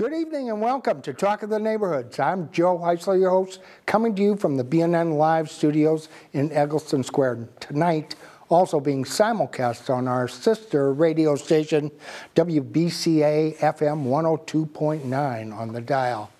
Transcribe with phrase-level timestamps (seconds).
[0.00, 2.18] Good evening and welcome to Talk of the Neighborhoods.
[2.18, 7.02] I'm Joe Heisler, your host, coming to you from the BNN Live studios in Egleston
[7.02, 7.50] Square.
[7.60, 8.14] Tonight,
[8.48, 11.90] also being simulcast on our sister radio station,
[12.34, 16.30] WBCA FM 102.9 on the dial.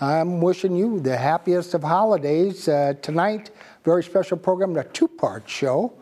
[0.00, 2.68] I'm wishing you the happiest of holidays.
[2.68, 3.50] Uh, tonight,
[3.84, 5.92] very special program, a two-part show.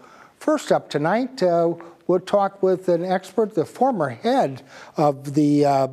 [0.40, 1.72] First up tonight, uh,
[2.06, 4.60] we'll talk with an expert, the former head
[4.98, 5.88] of the uh,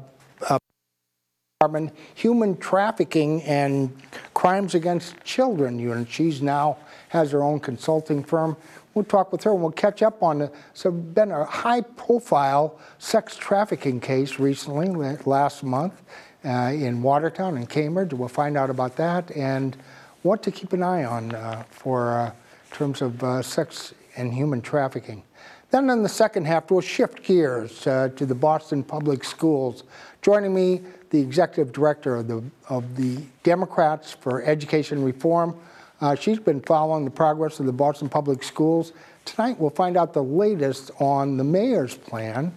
[1.62, 3.90] Department Human Trafficking and
[4.34, 6.12] Crimes Against Children unit.
[6.12, 6.76] She's now
[7.08, 8.58] has her own consulting firm.
[8.94, 10.54] We'll talk with her and we'll catch up on it.
[10.74, 14.90] So, been a high profile sex trafficking case recently,
[15.26, 16.02] last month,
[16.44, 18.12] uh, in Watertown and Cambridge.
[18.12, 19.78] We'll find out about that and
[20.24, 22.32] what to keep an eye on uh, for uh,
[22.72, 25.24] terms of uh, sex and human trafficking.
[25.72, 29.84] Then in the second half, we'll shift gears uh, to the Boston Public Schools.
[30.22, 35.58] Joining me the executive director of the, of the Democrats for Education Reform.
[36.02, 38.92] Uh, she's been following the progress of the Boston Public Schools.
[39.24, 42.54] Tonight, we'll find out the latest on the mayor's plan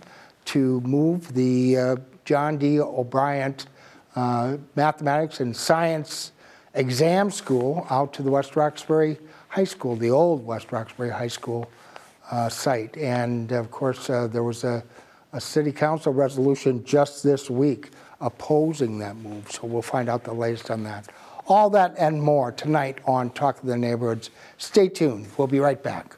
[0.47, 2.81] to move the uh, John D.
[2.81, 3.67] O'Bryant
[4.17, 6.33] uh, Mathematics and Science
[6.75, 11.70] Exam School out to the West Roxbury High School, the old West Roxbury High School
[12.31, 12.97] uh, site.
[12.97, 14.83] And of course, uh, there was a,
[15.33, 19.50] a city council resolution just this week opposing that move.
[19.50, 21.08] So we'll find out the latest on that.
[21.47, 24.30] All that and more tonight on Talk of the Neighborhoods.
[24.58, 25.28] Stay tuned.
[25.38, 26.17] We'll be right back.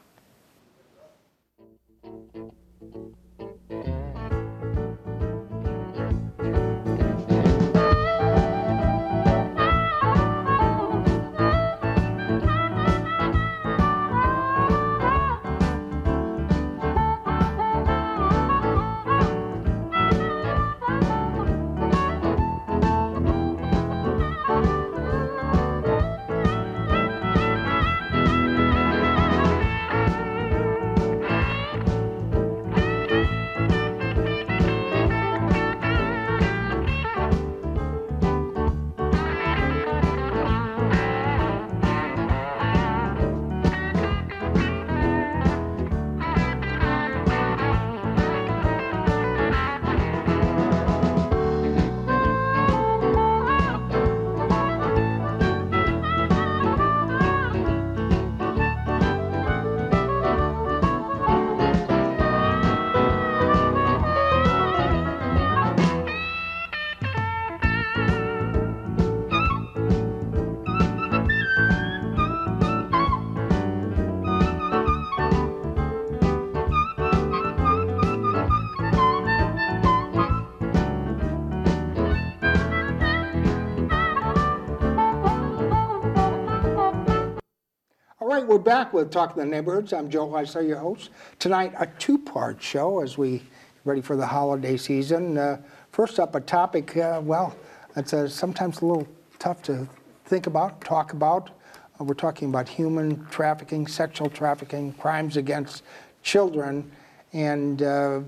[88.51, 89.93] We're back with Talking the Neighborhoods.
[89.93, 91.11] I'm Joe Heisler, your host.
[91.39, 93.43] Tonight, a two-part show as we
[93.85, 95.37] ready for the holiday season.
[95.37, 95.61] Uh,
[95.93, 97.55] first up, a topic, uh, well,
[97.95, 99.07] it's uh, sometimes a little
[99.39, 99.87] tough to
[100.25, 101.51] think about, talk about.
[101.97, 105.83] Uh, we're talking about human trafficking, sexual trafficking, crimes against
[106.21, 106.91] children,
[107.31, 108.19] and uh,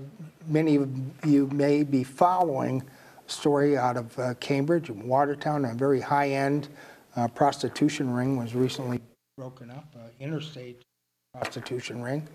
[0.46, 0.88] many of
[1.26, 2.82] you may be following
[3.28, 6.70] a story out of uh, Cambridge Watertown, a very high-end
[7.34, 9.02] prostitution ring was recently
[9.36, 10.82] broken up, interstate
[11.32, 12.26] prostitution ring,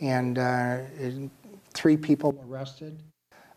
[0.00, 0.78] and uh,
[1.72, 3.02] three people arrested.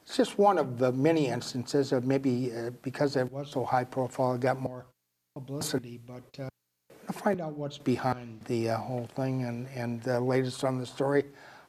[0.01, 3.83] It's just one of the many instances of maybe uh, because it was so high
[3.83, 4.85] profile, it got more
[5.35, 5.99] publicity.
[6.07, 6.49] But uh,
[7.05, 10.85] to find out what's behind the uh, whole thing and, and the latest on the
[10.85, 11.25] story,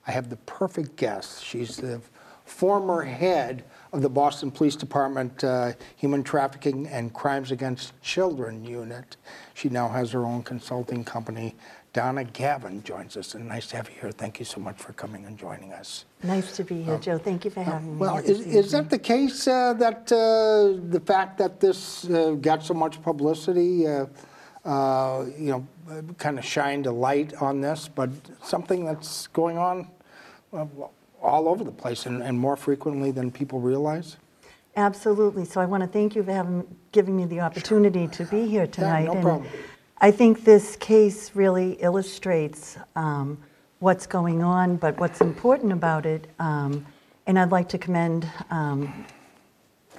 [0.06, 1.44] I have the perfect guest.
[1.44, 2.00] She's the
[2.44, 9.16] former head of the Boston Police Department uh, Human Trafficking and Crimes Against Children Unit.
[9.54, 11.54] She now has her own consulting company.
[11.94, 14.12] Donna Gavin joins us, and nice to have you here.
[14.12, 16.04] Thank you so much for coming and joining us.
[16.22, 17.18] Nice to be here, uh, Joe.
[17.18, 17.96] Thank you for having uh, me.
[17.96, 22.62] Well, is, is, that the case uh, that uh, the fact that this uh, got
[22.62, 24.08] so much publicity, you
[24.64, 25.66] know,
[26.18, 28.10] kind of shined a light on this, but
[28.42, 29.88] something that's going on
[31.22, 34.16] all over the place and, and more frequently than people realize?
[34.76, 35.44] Absolutely.
[35.44, 38.66] So I want to thank you for having, giving me the opportunity to be here
[38.66, 39.00] tonight.
[39.00, 39.50] Yeah, no and problem.
[40.00, 43.38] I think this case really illustrates um,
[43.80, 46.86] what's going on, but what's important about it, um,
[47.26, 49.04] and I'd like to commend um,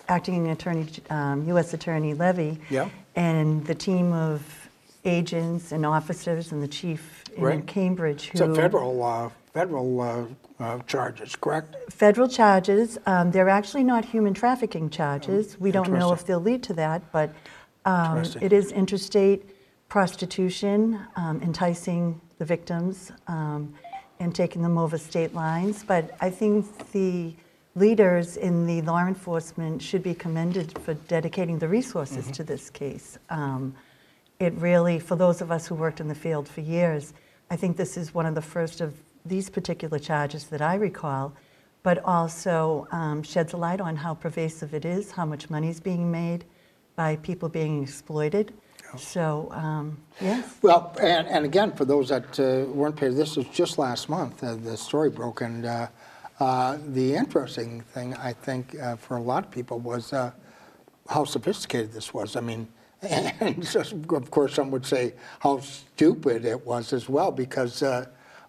[0.07, 1.10] Acting Attorney, U.S.
[1.10, 2.89] Um, Attorney Levy yeah.
[3.15, 4.69] and the team of
[5.06, 7.62] agents and officers and the chief in.
[7.63, 8.30] Cambridge.
[8.30, 10.25] Who, it's a federal uh, federal uh,
[10.60, 11.75] uh, charges, correct?
[11.92, 15.60] Federal charges, um, they're actually not human trafficking charges.
[15.60, 17.34] We don't know if they'll lead to that, but
[17.86, 19.46] um, it is interstate
[19.90, 23.74] prostitution, um, enticing the victims um,
[24.19, 25.84] and taking them over state lines.
[25.84, 27.34] But I think the
[27.75, 32.31] leaders in the law enforcement should be commended for dedicating the resources Mm-hmm.
[32.34, 33.18] to this case.
[33.30, 33.74] Um,
[34.40, 37.13] It really, for those of us who worked in the field for years,
[37.51, 38.94] I think this is one of the first of
[39.25, 41.33] these particular charges that I recall,
[41.83, 45.80] but also um, sheds a light on how pervasive it is, how much money is
[45.80, 46.45] being made
[46.95, 48.54] by people being exploited.
[48.98, 50.57] So, um, yes.
[50.62, 54.44] Well, and, and again, for those that uh, weren't paid, this was just last month,
[54.44, 55.88] uh, the story broke, and uh,
[56.39, 60.31] uh, the interesting thing, I think, uh, for a lot of people was uh,
[61.07, 62.36] how sophisticated this was.
[62.36, 62.68] I mean,
[63.01, 63.77] and
[64.10, 67.83] of course, some would say how stupid it was as well, because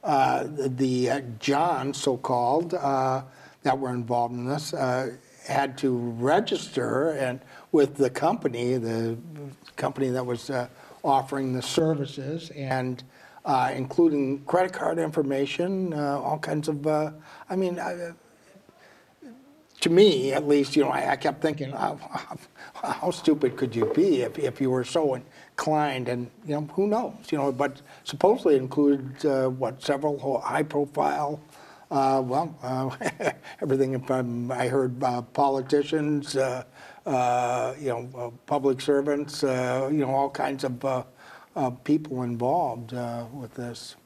[0.03, 3.23] uh, the uh, John, so-called, uh,
[3.63, 5.13] that were involved in this, uh,
[5.47, 7.41] had to register and
[7.73, 9.19] with the company, the
[9.77, 10.69] company that was uh,
[11.05, 13.03] offering the services, and
[13.75, 16.87] including credit card information, all kinds of.
[16.87, 17.79] I mean,
[19.81, 21.99] to me, at least, you know, I, I kept thinking, how,
[22.75, 25.15] how stupid could you be if, if you were so
[25.61, 26.09] inclined?
[26.09, 27.15] And, you know, who knows?
[27.31, 31.41] You know, but supposedly it included, uh, what, several high profile,
[31.91, 33.31] uh, well, uh,
[33.63, 36.65] everything from, I heard uh, politicians, uh,
[37.05, 41.03] uh, you know, uh, public servants, uh, you know, all kinds of uh,
[41.57, 43.97] uh, people involved uh, with this.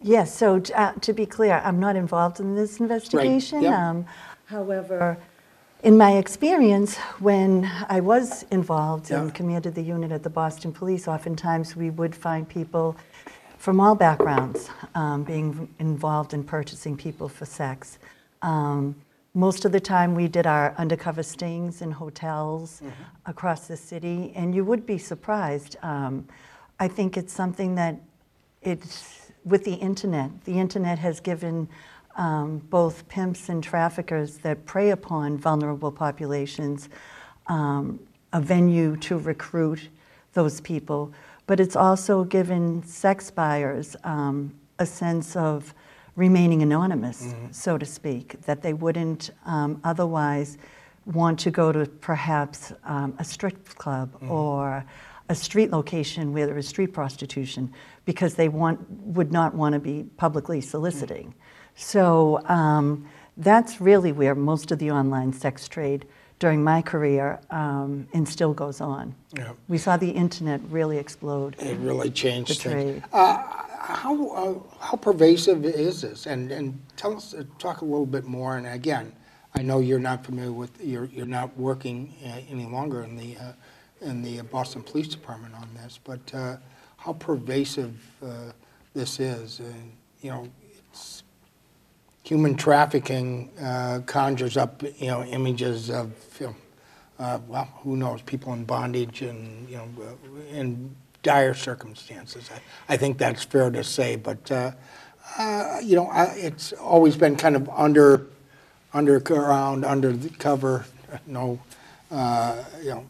[0.00, 3.58] Yes, so t- uh, to be clear, I'm not involved in this investigation.
[3.58, 3.64] Right.
[3.64, 3.90] yeah.
[3.90, 4.06] Um,
[4.46, 5.16] However,
[5.82, 9.20] in my experience, when I was involved Yeah.
[9.22, 12.96] and commanded the unit at the Boston Police, oftentimes we would find people
[13.58, 17.98] from all backgrounds um, being involved in purchasing people for sex.
[18.42, 18.94] Um,
[19.34, 22.82] Most of the time, we did our undercover stings in hotels
[23.24, 25.76] across the city, and you would be surprised.
[25.82, 26.28] Um,
[26.78, 27.96] I think it's something that
[28.60, 30.30] it's with the internet.
[30.44, 31.66] The internet has given
[32.16, 36.88] um, both pimps and traffickers that prey upon vulnerable populations
[37.46, 37.98] um,
[38.32, 39.88] a venue to recruit
[40.32, 41.12] those people.
[41.46, 45.74] But it's also given sex buyers um, a sense of
[46.16, 50.58] remaining anonymous, so to speak, that they wouldn't um, otherwise
[51.06, 54.84] want to go to perhaps um, a strip club or
[55.28, 57.72] a street location where there is street prostitution
[58.04, 61.34] because they want, would not want to be publicly soliciting.
[61.76, 66.06] So um, that's really where most of the online sex trade
[66.38, 69.14] during my career um, and still goes on.
[69.36, 69.52] Yeah.
[69.68, 71.54] We saw the internet really explode.
[71.60, 73.00] It really changed The things.
[73.00, 73.04] trade.
[73.12, 73.42] Uh,
[73.78, 76.26] how, uh, how pervasive is this?
[76.26, 78.56] And, and tell us, uh, talk a little bit more.
[78.56, 79.12] And again,
[79.54, 83.36] I know you're not familiar with, you're, you're not working uh, any longer in the,
[83.36, 83.52] uh,
[84.00, 86.56] in the Boston Police Department on this, but uh,
[86.96, 88.50] how pervasive uh,
[88.94, 89.60] this is.
[89.60, 89.92] And,
[90.22, 90.48] you know,
[90.90, 91.21] it's,
[92.22, 96.56] human trafficking uh, conjures up, you know, images of, you know,
[97.18, 102.50] uh, well, who knows, people in bondage and, you know, uh, in dire circumstances.
[102.52, 104.72] I, I think that's fair to say, but, uh,
[105.38, 108.26] uh, you know, I, it's always been kind of under,
[108.92, 110.84] underground, under the cover,
[111.26, 111.60] no,
[112.10, 113.06] uh, you know,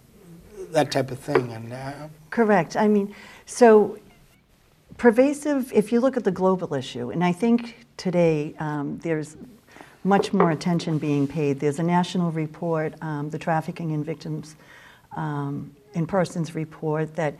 [0.71, 1.53] that type of thing.
[1.53, 2.77] And Correct.
[2.77, 3.99] I mean, so
[5.03, 9.37] pervasive, if you look at the global issue, and I think today um, there's
[10.05, 11.59] much more attention being paid.
[11.59, 14.55] There's a national report, um, the Trafficking in Victims
[15.17, 17.35] um, in Persons report, that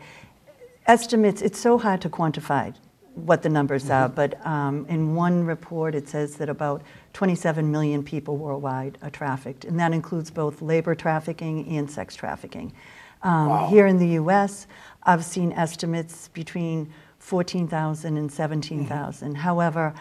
[0.87, 2.75] estimates, it's so hard to quantify
[3.15, 6.81] what the numbers are, but um, in one report it says that about
[7.13, 12.73] 27 million people worldwide are trafficked, and that includes both labor trafficking and sex trafficking.
[13.21, 13.69] Um, Wow.
[13.69, 14.67] Here in the US,
[15.03, 16.91] I've seen estimates between
[17.23, 19.35] 14,000 and 17,000.
[19.35, 19.93] However,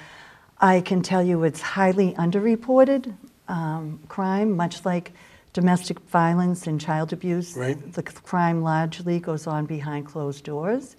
[0.58, 3.14] I can tell you it's highly underreported
[3.46, 5.12] um, crime, much like
[5.52, 7.56] domestic violence and child abuse.
[7.56, 7.92] Right.
[7.92, 10.96] The crime largely goes on behind closed doors.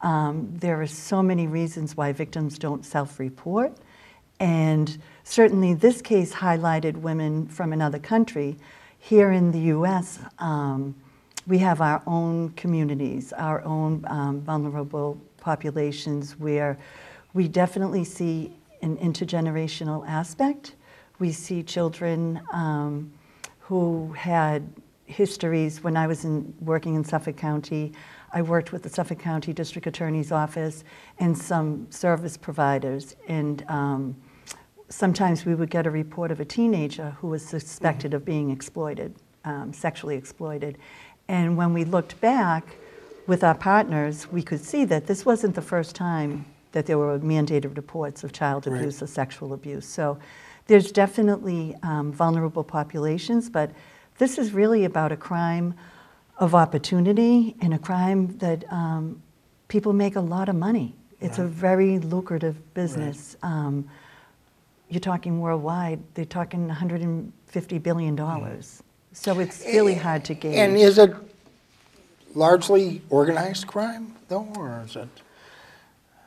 [0.00, 3.76] Um, there are so many reasons why victims don't self report.
[4.40, 8.56] And certainly, this case highlighted women from another country.
[8.98, 10.94] Here in the US, um,
[11.46, 16.76] we have our own communities, our own um, vulnerable populations where
[17.32, 20.74] we definitely see an intergenerational aspect.
[21.20, 23.12] We see children um,
[23.60, 24.68] who had
[25.04, 25.84] histories.
[25.84, 27.92] When I was in, working in Suffolk County,
[28.32, 30.82] I worked with the Suffolk County District Attorney's Office
[31.20, 33.14] and some service providers.
[33.28, 34.16] And um,
[34.88, 39.14] sometimes we would get a report of a teenager who was suspected of being exploited,
[39.44, 40.76] um, sexually exploited.
[41.28, 42.64] And when we looked back
[43.26, 47.18] with our partners, we could see that this wasn't the first time that there were
[47.18, 48.76] mandated reports of child Right.
[48.78, 49.86] abuse or sexual abuse.
[49.86, 50.18] So
[50.66, 53.70] there's definitely um, vulnerable populations, but
[54.18, 55.74] this is really about a crime
[56.38, 59.22] of opportunity and a crime that um,
[59.68, 60.94] people make a lot of money.
[61.20, 63.36] It's a very lucrative business.
[63.42, 63.88] Um,
[64.90, 68.16] you're talking worldwide, they're talking $150 billion.
[69.12, 70.56] So it's really hard to gauge.
[70.56, 71.14] And is it
[72.36, 75.08] largely organized crime, though, or is it?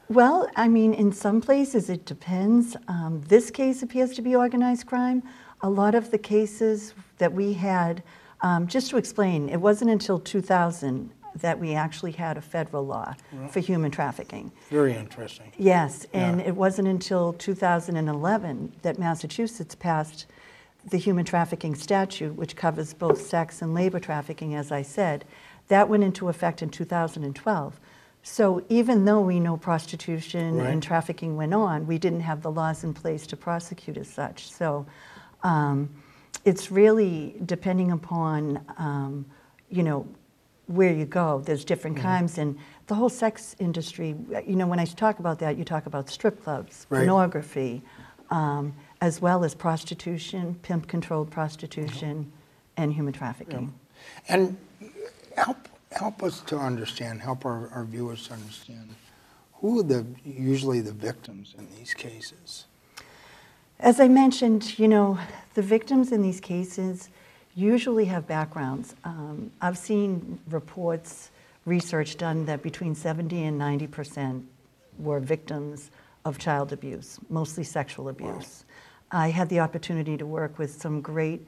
[0.10, 2.76] Well, I mean, in some places it depends.
[2.88, 5.22] Um, this case appears to be organized crime.
[5.62, 8.02] A lot of the cases that we had,
[8.42, 13.14] um, just to explain, it wasn't until 2000 that we actually had a federal law
[13.52, 14.52] for human trafficking.
[14.72, 15.52] Very interesting.
[15.60, 16.48] Yes, and Yeah.
[16.48, 20.26] it wasn't until 2011 that Massachusetts passed
[20.90, 25.24] the human trafficking statute, which covers both sex and labor trafficking, as I said.
[25.70, 27.80] That went into effect in 2012.
[28.22, 30.70] So even though we know prostitution Right.
[30.70, 34.52] and trafficking went on, we didn't have the laws in place to prosecute as such.
[34.52, 34.86] So
[35.44, 35.90] um,
[36.44, 39.26] it's really depending upon, um,
[39.70, 40.06] you know,
[40.68, 41.42] where you go.
[41.46, 42.06] There's different Mm-hmm.
[42.08, 42.58] kinds, and
[42.88, 44.16] the whole sex industry.
[44.46, 47.00] You know, when I talk about that, you talk about strip clubs, Right.
[47.00, 47.82] pornography,
[48.30, 52.32] um, as well as prostitution, pimp-controlled prostitution,
[52.78, 53.74] and human trafficking.
[54.28, 54.58] And
[55.40, 58.96] help, help us to understand, help our, our viewers to understand,
[59.56, 62.66] who are the, usually the victims in these cases?
[63.80, 65.18] As I mentioned, you know,
[65.54, 67.10] the victims in these cases
[67.56, 68.96] usually have backgrounds.
[69.04, 71.32] Um, I've seen reports,
[71.66, 74.46] research done that between 70 and 90 percent
[74.98, 75.92] were victims
[76.26, 78.66] of child abuse, mostly sexual abuse.
[79.12, 81.46] I had the opportunity to work with some great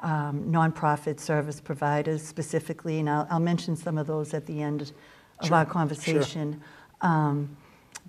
[0.00, 4.82] um, nonprofit service providers specifically, and I'll, I'll mention some of those at the end
[4.82, 4.92] of
[5.40, 5.64] our Sure, sure.
[5.66, 6.60] conversation.
[7.00, 7.56] Um,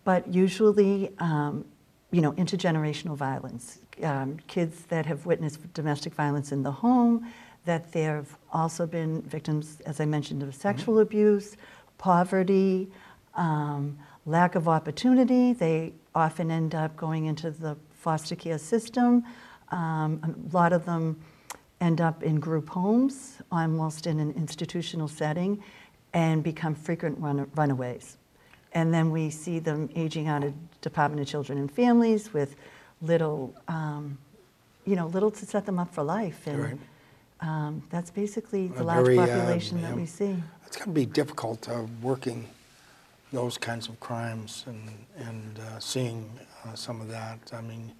[0.04, 1.66] but usually, um,
[2.12, 7.28] you know, intergenerational violence, um, kids that have witnessed domestic violence in the home,
[7.66, 11.58] that they've also been victims, as I mentioned, of sexual abuse,
[11.98, 12.90] poverty,
[13.36, 15.54] um, lack of opportunity.
[15.54, 19.24] They often end up going into the foster care system.
[19.70, 21.20] Um, a lot of them
[21.82, 25.64] end up in group homes, almost in an institutional setting,
[26.14, 28.18] and become frequent run- runaways.
[28.74, 32.56] And then we see them aging out of Department of Children and Families with
[33.02, 34.18] little, um,
[34.86, 36.46] you know, little to set them up for life.
[36.46, 36.80] And Right.
[37.42, 39.96] um, that's basically the A large very, uh, population that yeah.
[39.96, 40.44] we see.
[40.68, 42.48] It's going to be difficult uh, working
[43.32, 46.30] those kinds of crimes and, and uh, seeing
[46.66, 47.40] uh, some of that.
[47.54, 47.92] I mean,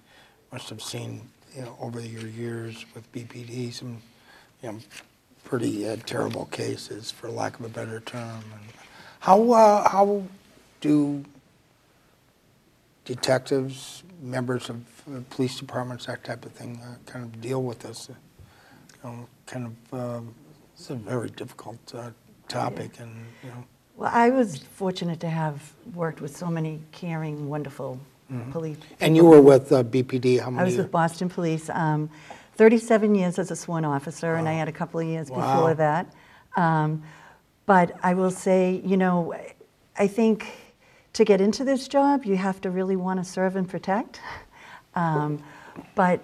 [0.52, 3.98] must have seen, you know, over your years with BPD, some,
[4.62, 4.78] you know,
[5.44, 8.42] pretty uh, terrible cases, for lack of a better term.
[8.52, 8.62] And
[9.20, 10.22] how, uh, how
[10.80, 11.24] do
[13.04, 14.76] detectives, members of
[15.08, 18.08] uh, police departments, that type of thing, uh, kind of deal with this?
[18.08, 20.34] You know, kind of, um,
[20.74, 22.10] it's a very difficult uh,
[22.48, 23.64] topic, and you know,
[23.96, 27.98] Well, I was fortunate to have worked with so many caring, wonderful
[28.50, 28.76] police.
[28.76, 28.94] Mm-hmm.
[29.04, 30.40] and you were with uh, BPD.
[30.40, 30.62] How many?
[30.62, 32.08] I was with Boston Police, um,
[32.56, 35.36] 37 years as a sworn officer, and I had a couple of years Wow.
[35.56, 36.12] before that.
[36.56, 37.02] Um,
[37.66, 39.32] But I will say, you know,
[39.96, 40.46] I think
[41.12, 44.20] to get into this job, you have to really want to serve and protect.
[44.94, 45.42] Um,
[45.94, 46.20] But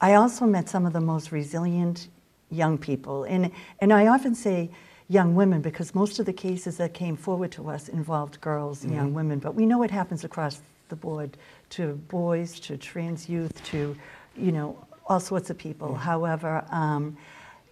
[0.00, 2.08] I also met some of the most resilient
[2.50, 3.24] young people.
[3.24, 4.70] And, and I often say
[5.08, 8.94] young women because most of the cases that came forward to us involved girls and
[8.94, 9.38] young women.
[9.38, 11.36] But we know it happens across the board
[11.70, 13.96] to boys, to trans youth, to,
[14.36, 15.94] you know, all sorts of people.
[15.94, 17.16] However, um,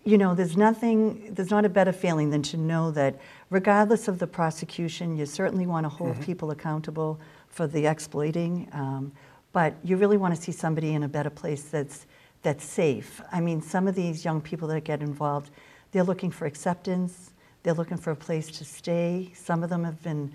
[0.05, 4.19] you know, there's nothing, there's not a better feeling than to know that regardless of
[4.19, 9.13] the prosecution, you certainly want to hold people accountable for the exploiting, um,
[9.53, 12.07] but you really want to see somebody in a better place that's,
[12.43, 13.21] that's safe.
[13.31, 15.51] I mean, some of these young people that get involved,
[15.93, 17.31] they're looking for acceptance,
[17.63, 19.31] they're looking for a place to stay.
[19.35, 20.33] Some of them have been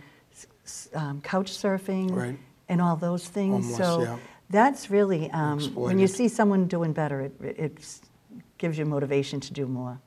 [0.94, 2.38] um, couch surfing Right.
[2.70, 3.66] And all those things.
[3.66, 4.18] Homeless, so yeah.
[4.50, 8.00] that's really, um, when you see someone doing better, it, it
[8.58, 10.00] gives you motivation to do more.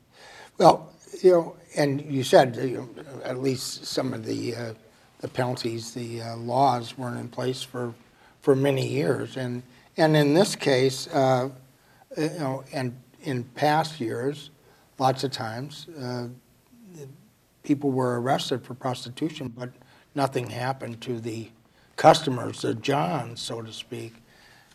[0.58, 4.74] Well, you know, and you said you know, at least some of the uh,
[5.20, 7.94] the penalties, the uh, laws weren't in place for
[8.40, 9.62] for many years, and
[9.96, 11.48] and in this case, uh,
[12.16, 14.50] you know, and in past years,
[14.98, 16.28] lots of times, uh,
[17.62, 19.70] people were arrested for prostitution, but
[20.14, 21.50] nothing happened to the
[22.00, 24.14] customers, the Johns, so to speak.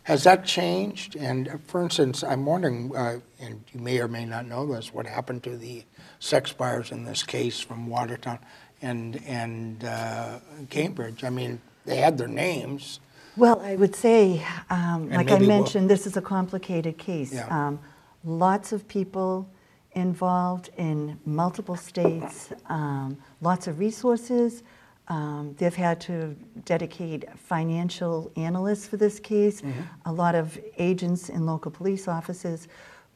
[0.04, 1.16] Has that changed?
[1.16, 4.94] And uh, for instance, I'm wondering, uh, and you may or may not know this,
[4.94, 5.82] what happened to the
[6.20, 8.38] sex buyers in this case from Watertown
[8.80, 10.38] and, and uh,
[10.70, 11.24] Cambridge?
[11.24, 13.00] I mean, they had their names.
[13.36, 17.34] Well, I would say, um, like I maybe we'll- mentioned, this is a complicated case.
[17.34, 17.48] Yeah.
[17.50, 17.80] Um,
[18.24, 19.48] Lots of people
[19.92, 24.64] involved in multiple states, um, lots of resources.
[25.08, 26.34] Um, They've had to
[26.64, 29.62] dedicate financial analysts for this case,
[30.04, 32.68] a lot of agents in local police offices.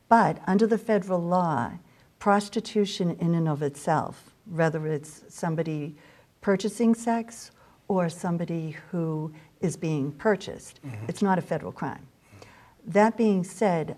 [0.09, 1.73] But under the federal law,
[2.19, 5.97] prostitution in and of itself, whether it's somebody
[6.41, 7.51] purchasing sex
[7.89, 12.07] or somebody who is being purchased, it's not a federal crime.
[12.87, 13.97] That being said,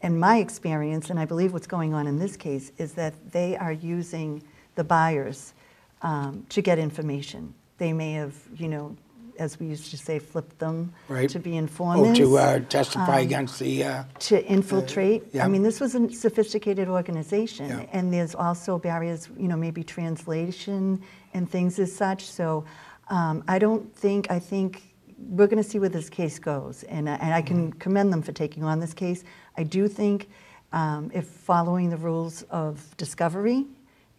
[0.00, 3.56] in my experience, and I believe what's going on in this case, is that they
[3.56, 4.42] are using
[4.74, 5.54] the buyers
[6.02, 7.54] um, to get information.
[7.78, 8.96] They may have, you know,
[9.38, 11.28] as we used to say, flipped them Right.
[11.30, 15.24] to be Oh, informants, to uh, testify against the, uh, to infiltrate.
[15.32, 15.44] yeah.
[15.44, 17.86] I mean, this was a sophisticated organization, Yeah.
[17.92, 21.00] and there's also barriers, you know, maybe translation
[21.34, 22.24] and things as such.
[22.30, 22.64] So
[23.08, 24.82] um, I don't think, I think
[25.18, 27.78] we're going to see where this case goes, and, I- and I can Mm-hmm.
[27.78, 29.24] commend them for taking on this case.
[29.56, 30.28] I do think
[30.72, 33.66] um, if following the rules of discovery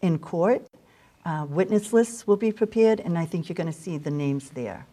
[0.02, 0.66] in court,
[1.26, 4.50] uh, witness lists will be prepared, and I think you're going to see the names
[4.52, 4.86] there.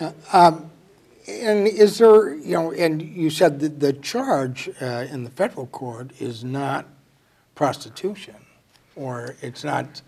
[0.00, 5.66] and is there, you know, and you said that the charge uh, in the federal
[5.66, 6.86] court is not
[7.54, 8.36] prostitution,
[8.94, 10.02] or it's not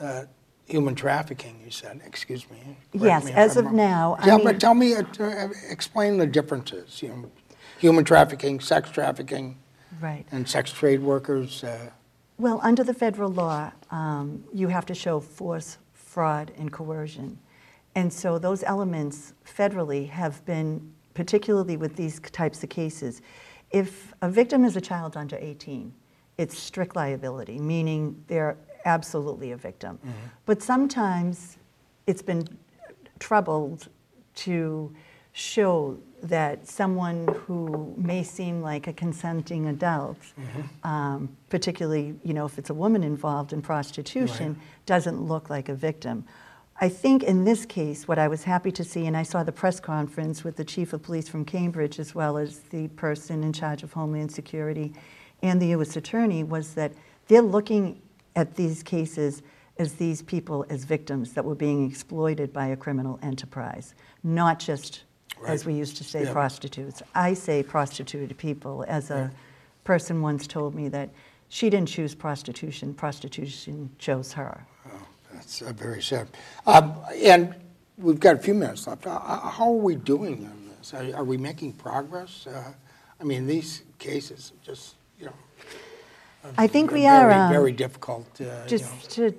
[0.00, 0.24] uh,
[0.66, 2.76] human trafficking, you said, excuse me.
[2.92, 3.76] Yes, me as I'm of wrong.
[3.76, 7.30] now, I mean- but tell me, uh, uh, explain the differences, you know,
[7.78, 9.56] human trafficking, sex trafficking,
[10.00, 10.26] Right.
[10.32, 11.62] and sex trade workers.
[12.36, 17.38] Well, under the federal law, um, you have to show force, fraud, and coercion.
[17.94, 23.22] And so those elements federally have been, particularly with these types of cases,
[23.70, 25.92] if a victim is a child under 18,
[26.36, 29.98] it's strict liability, meaning they're absolutely a victim.
[30.44, 31.56] But sometimes
[32.06, 32.46] it's been
[33.20, 33.88] troubled
[34.36, 34.92] to
[35.34, 40.16] show that someone who may seem like a consenting adult,
[40.84, 45.74] um, particularly you know if it's a woman involved in prostitution, doesn't look like a
[45.74, 46.24] victim.
[46.80, 49.52] I think in this case, what I was happy to see, and I saw the
[49.52, 53.52] press conference with the chief of police from Cambridge as well as the person in
[53.52, 54.92] charge of Homeland Security
[55.42, 55.96] and the U.S.
[55.96, 56.92] Attorney, was that
[57.28, 58.00] they're looking
[58.36, 59.42] at these cases
[59.78, 65.03] as these people as victims that were being exploited by a criminal enterprise, not just,
[65.46, 66.32] as we used to say, Yeah.
[66.32, 67.02] prostitutes.
[67.14, 69.30] I say prostituted people, as a
[69.84, 71.10] person once told me that
[71.48, 74.66] she didn't choose prostitution, prostitution chose her.
[74.86, 76.28] Oh, That's uh, very sad.
[76.66, 77.54] Um, And
[77.98, 79.06] we've got a few minutes left.
[79.06, 80.94] Uh, How are we doing on this?
[80.94, 82.46] Are are we making progress?
[82.46, 82.72] Uh,
[83.20, 85.32] I mean, these cases, just, you know.
[86.58, 87.46] I think we very, are.
[87.46, 88.66] um, Very difficult, uh, you know.
[88.66, 89.32] Just to,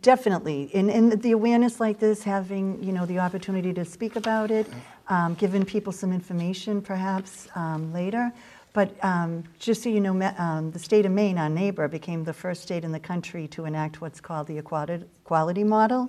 [0.00, 4.50] definitely, and, and the awareness like this, having, you know, the opportunity to speak about
[4.50, 4.66] it,
[5.08, 8.32] um, giving people some information perhaps um, later.
[8.72, 12.32] But um, just so you know, um, the state of Maine, our neighbor, became the
[12.32, 16.08] first state in the country to enact what's called the equality, model.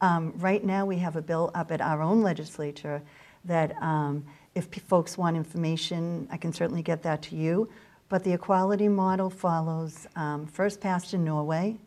[0.00, 3.02] Um, right now, we have a bill up at our own legislature
[3.46, 7.68] that um, if p- folks want information, I can certainly get that to you.
[8.08, 11.78] But the equality model follows um, first passed in Norway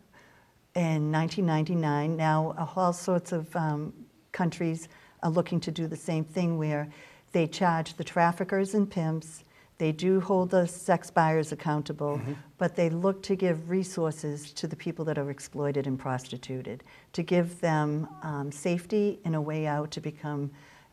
[0.74, 2.16] in 1999.
[2.16, 3.92] Now, uh, all sorts of um,
[4.32, 4.88] countries
[5.22, 6.88] are looking to do the same thing where
[7.32, 9.44] they charge the traffickers and pimps.
[9.78, 12.20] They do hold the sex buyers accountable,
[12.58, 17.22] but they look to give resources to the people that are exploited and prostituted, to
[17.22, 20.50] give them um, safety and a way out to become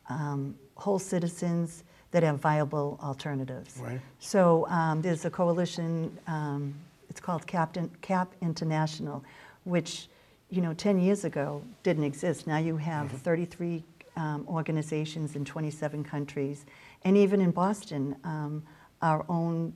[0.08, 3.78] um, whole citizens that have viable alternatives.
[3.82, 4.00] Right.
[4.20, 6.74] So um, there's a coalition, um,
[7.10, 9.24] it's called Captain, CAP International,
[9.64, 10.08] which,
[10.48, 12.46] you know, 10 years ago didn't exist.
[12.46, 13.82] Now you have 33
[14.16, 16.66] um, organizations in 27 countries.
[17.02, 18.62] And even in Boston, um,
[19.02, 19.72] our own,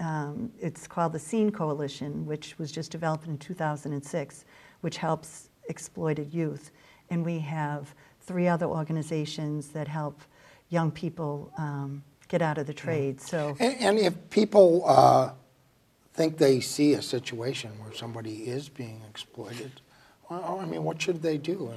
[0.00, 4.44] um, it's called the SEEN Coalition, which was just developed in 2006,
[4.80, 6.70] which helps exploited youth.
[7.10, 10.20] And we have three other organizations that help
[10.68, 13.20] young people um, get out of the trade.
[13.20, 13.56] So.
[13.58, 15.30] And and if people uh,
[16.12, 19.80] think they see a situation where somebody is being exploited,
[20.28, 21.72] well, I mean, what should they do?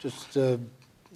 [0.00, 0.56] Just, uh,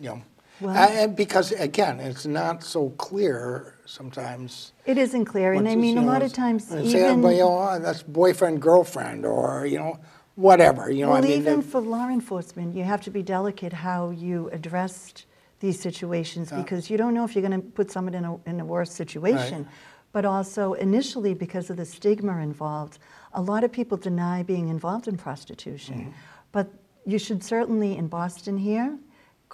[0.01, 0.23] you know,
[0.61, 4.73] Well- I- because, again, it's not so clear sometimes.
[4.87, 7.31] It isn't clear, and I mean, a know, lot of times, and say, oh, even,
[7.33, 9.99] you know, uh, that's boyfriend, girlfriend, or, you know,
[10.35, 11.33] whatever, you know, I well, mean.
[11.33, 15.13] even for law enforcement, you have to be delicate how you address
[15.61, 16.61] these situations Yeah.
[16.63, 18.93] because you don't know if you're going to put someone in a, in a worse
[18.93, 19.67] situation.
[20.13, 22.99] But also, initially, because of the stigma involved,
[23.35, 25.97] a lot of people deny being involved in prostitution.
[26.01, 26.11] Mm-hmm.
[26.53, 26.69] But
[27.05, 28.97] you should certainly, in Boston here,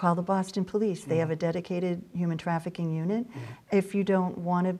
[0.03, 1.05] call the Boston Police.
[1.05, 3.25] They have a dedicated human trafficking unit.
[3.71, 4.77] If you don't want to,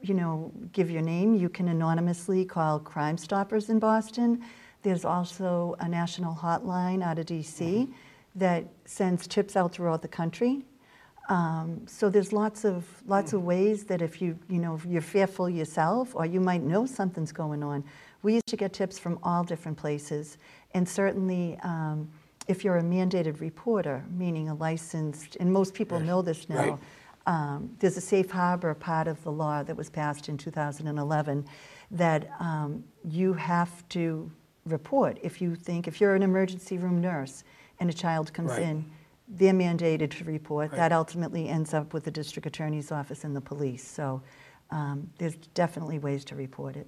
[0.00, 4.42] you know, give your name, you can anonymously call Crime Stoppers in Boston.
[4.80, 7.86] There's also a national hotline out of DC
[8.34, 10.64] that sends tips out throughout the country.
[11.28, 15.50] Um, so there's lots of lots of ways that if you you know you're fearful
[15.50, 17.84] yourself or you might know something's going on,
[18.22, 20.38] we used to get tips from all different places,
[20.72, 22.08] and certainly um,
[22.48, 26.56] if you're a mandated reporter, meaning a licensed, and most people know this now.
[26.56, 26.78] Right.
[27.24, 31.46] Um, there's a safe harbor part of the law that was passed in 2011
[31.92, 34.28] that um, you have to
[34.64, 37.44] report if you think if you're an emergency room nurse
[37.80, 38.62] and a child comes Right.
[38.62, 38.84] in
[39.28, 40.70] they're mandated to report.
[40.72, 40.76] Right.
[40.76, 43.86] That ultimately ends up with the district attorney's office and the police.
[43.86, 44.20] So
[44.70, 46.86] um, there's definitely ways to report it.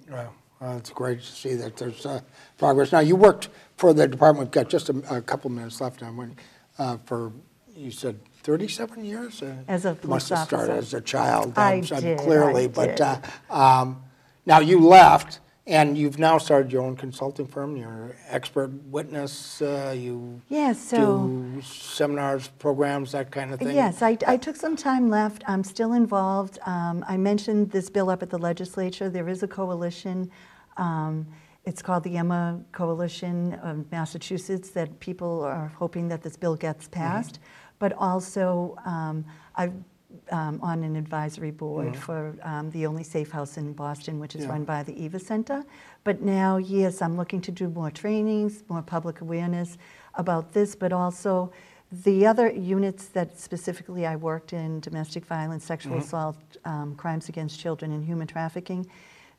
[0.65, 2.21] Uh, it's great to see that there's uh,
[2.57, 2.91] progress.
[2.91, 6.35] Now, you worked for the department, we've got just a a couple minutes left one,
[6.79, 7.31] uh, for,
[7.75, 9.41] you said 37 years?
[9.41, 10.77] Uh, As a you Must have police started officer.
[10.77, 11.53] as a child.
[11.57, 13.01] I um, did, I Clearly, but did.
[13.01, 14.03] uh, um,
[14.45, 19.61] now you left, and you've now started your own consulting firm, you're an expert witness,
[19.61, 21.27] uh, you Yeah, so.
[21.27, 23.75] do seminars, programs, that kind of thing?
[23.75, 25.43] Yes, I, I took some time left.
[25.47, 26.59] I'm still involved.
[26.65, 29.09] Um, I mentioned this bill up at the legislature.
[29.09, 30.31] There is a coalition.
[30.77, 31.27] Um,
[31.65, 36.87] it's called the Emma Coalition of Massachusetts that people are hoping that this bill gets
[36.87, 37.39] passed.
[37.79, 39.83] But also, um, I'm
[40.31, 44.45] um, on an advisory board for um, the only safe house in Boston, which is
[44.45, 44.51] Yeah.
[44.51, 45.63] run by the Eva Center.
[46.03, 49.77] But now, yes, I'm looking to do more trainings, more public awareness
[50.13, 51.51] about this, but also
[51.91, 57.59] the other units that specifically I worked in domestic violence, sexual assault, um, crimes against
[57.59, 58.87] children, and human trafficking.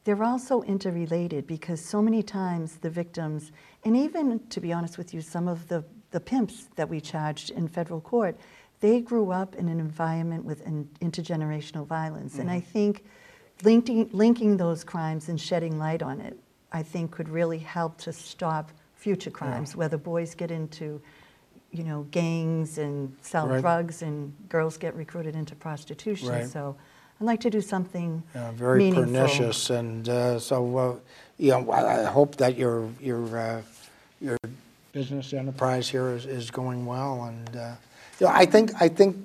[0.06, 3.50] They're also interrelated because so many times the victims,
[3.84, 7.50] and even to be honest with you, some of the, the pimps that we charged
[7.50, 8.38] in federal court,
[8.78, 12.38] they grew up in an environment with in, intergenerational violence.
[12.38, 12.70] And I mm-hmm.
[12.70, 13.04] think
[13.64, 16.38] linking, linking those crimes and shedding light on it,
[16.70, 21.02] I think could really help to stop future crimes, whether boys get into,
[21.72, 23.60] you know, gangs and sell Right.
[23.60, 26.28] drugs and girls get recruited into prostitution.
[26.28, 26.48] Right.
[26.48, 26.76] So
[27.20, 28.22] I'd like to do something
[28.54, 29.04] very meaningful.
[29.04, 30.96] pernicious, and uh, so, uh,
[31.38, 33.62] you know, I I hope that your, your, uh,
[34.20, 34.36] your
[34.92, 37.74] business enterprise here is, is going well, and, uh,
[38.20, 39.16] you know, I think, I think,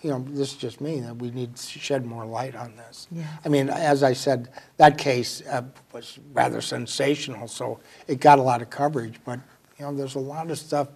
[0.00, 3.06] you know, this is just me, that we need to shed more light on this.
[3.10, 3.24] Yeah.
[3.44, 8.42] I mean, as I said, that case uh, was rather sensational, so it got a
[8.42, 9.40] lot of coverage, but,
[9.78, 10.88] you know, there's a lot of stuff,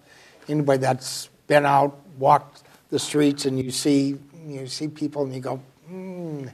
[0.49, 5.41] anybody that's been out, walked the streets, and you see, you see people, and you
[5.41, 6.47] go, hmm,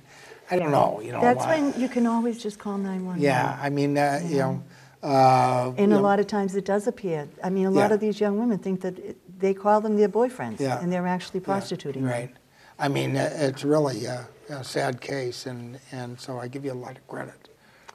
[0.51, 1.21] I don't know, you know.
[1.21, 3.23] That's I- when you can always just call 911.
[3.23, 4.63] Yeah, I mean, uh, you know,
[5.03, 7.29] uh, And a know, lot of times it does appear.
[7.43, 7.95] I mean, a lot Yeah.
[7.95, 10.79] of these young women think that it, they call them their boyfriends, Yeah.
[10.81, 12.13] and they're actually yeah, prostituting them.
[12.13, 12.31] Right.
[12.79, 16.73] I mean, uh, it's really a a sad case, and, and so I give you
[16.73, 17.49] a lot of credit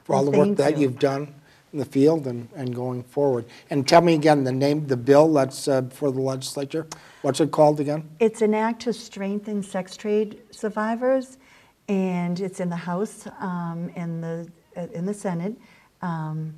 [0.04, 0.84] for all Well, the work that you.
[0.88, 1.34] you've done
[1.76, 3.44] in the field and, and going forward.
[3.68, 6.86] And tell me again, the name, the bill that's uh, for the legislature,
[7.20, 8.08] what's it called again?
[8.18, 11.36] It's an act to strengthen sex trade survivors,
[11.88, 15.54] and it's in the House um, and the uh, in the Senate.
[16.00, 16.54] Um,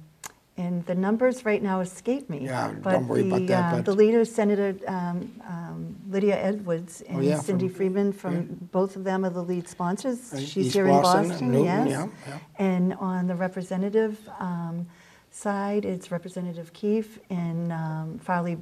[0.56, 2.40] and the numbers right now escape me.
[2.44, 6.36] Yeah, but don't worry the, about that, uh, but- the leader, Senator um, um, Lydia
[6.36, 8.42] Edwards and Oh, yeah, Cindy from- Friedman, from yeah.
[8.72, 10.32] both of them are the lead sponsors.
[10.32, 12.08] Right, She's East here Boston in Boston, Newton, yes.
[12.26, 12.38] yeah.
[12.58, 14.88] And on the representative um,
[15.30, 18.58] side, it's Representative Keefe and um, Farley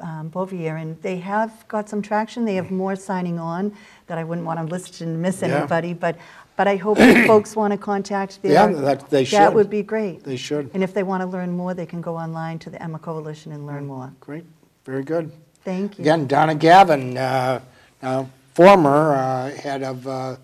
[0.00, 2.44] um, Bouvier, and they have got some traction.
[2.44, 3.72] They have more signing on
[4.06, 5.58] that I wouldn't want to list and miss Yeah.
[5.58, 6.16] anybody, but,
[6.56, 8.52] but I hope if folks want to contact their.
[8.52, 10.24] Yeah, that- they That would be great.
[10.24, 10.70] They should.
[10.74, 13.52] And if they want to learn more, they can go online to the Emma Coalition
[13.52, 14.12] and learn more.
[14.20, 14.44] Great,
[14.84, 15.30] very good.
[15.64, 16.02] Thank you.
[16.02, 17.60] Again, Donna Gavin, uh,
[18.02, 20.36] uh, former uh, head of uh,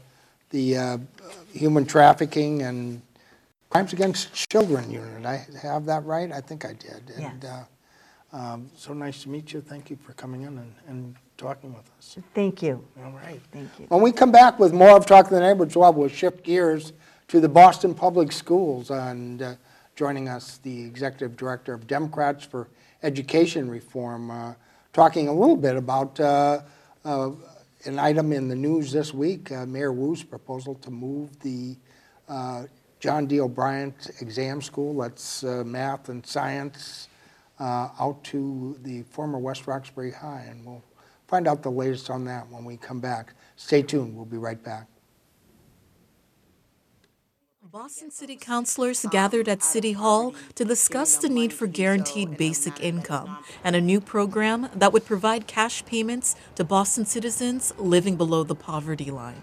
[0.51, 0.99] the uh,
[1.53, 3.01] Human Trafficking and
[3.75, 5.27] Crimes Against Children Unit.
[5.27, 6.31] I have that right?
[6.31, 7.11] I think I did.
[7.17, 7.67] And, Yes.
[8.33, 9.61] uh, um, So nice to meet you.
[9.61, 12.17] Thank you for coming in and- and talking with us.
[12.37, 12.85] Thank you.
[13.05, 13.41] All right.
[13.51, 13.87] Thank you.
[13.89, 16.93] When we come back with more of Talk to the Neighbors, well, we'll shift gears
[17.27, 19.55] to the Boston Public Schools and uh,
[19.97, 22.69] joining us, the Executive Director of Democrats for
[23.03, 24.55] Education Reform, uh,
[24.93, 26.61] talking a little bit about uh,
[27.05, 27.33] uh,
[27.87, 31.75] an item in the news this week, uh, Mayor Wu's proposal to move the
[32.29, 32.63] uh,
[33.05, 33.41] John D.
[33.41, 37.09] O'Bryant Exam School, that's uh, math and science,
[37.61, 40.83] uh, out to the former West Roxbury High, and we'll
[41.27, 43.35] Find out the latest on that when we come back.
[43.57, 44.15] Stay tuned.
[44.15, 44.87] We'll be right back.
[47.73, 53.39] Boston City councilors gathered at City Hall to discuss the need for guaranteed basic income
[53.65, 58.55] and a new program that would provide cash payments to Boston citizens living below the
[58.55, 59.43] poverty line.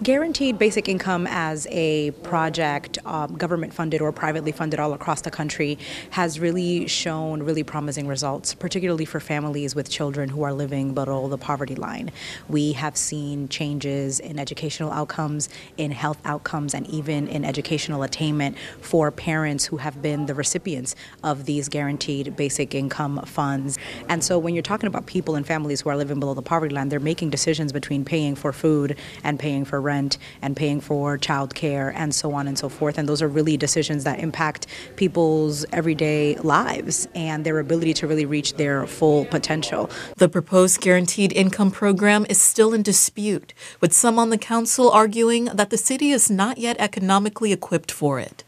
[0.00, 5.30] Guaranteed basic income as a project, um, government funded or privately funded all across the
[5.30, 5.76] country,
[6.10, 11.26] has really shown really promising results, particularly for families with children who are living below
[11.26, 12.12] the poverty line.
[12.48, 18.56] We have seen changes in educational outcomes, in health outcomes, and even in educational attainment
[18.80, 23.78] for parents who have been the recipients of these guaranteed basic income funds.
[24.08, 26.72] And so when you're talking about people and families who are living below the poverty
[26.72, 31.18] line, they're making decisions between paying for food and paying for rent and paying for
[31.28, 32.98] childcare and so on and so forth.
[32.98, 34.66] And those are really decisions that impact
[35.02, 39.82] people's everyday lives and their ability to really reach their full potential.
[40.16, 45.46] The proposed guaranteed income program is still in dispute, with some on the council arguing
[45.58, 48.44] that the city is not yet economically equipped for it.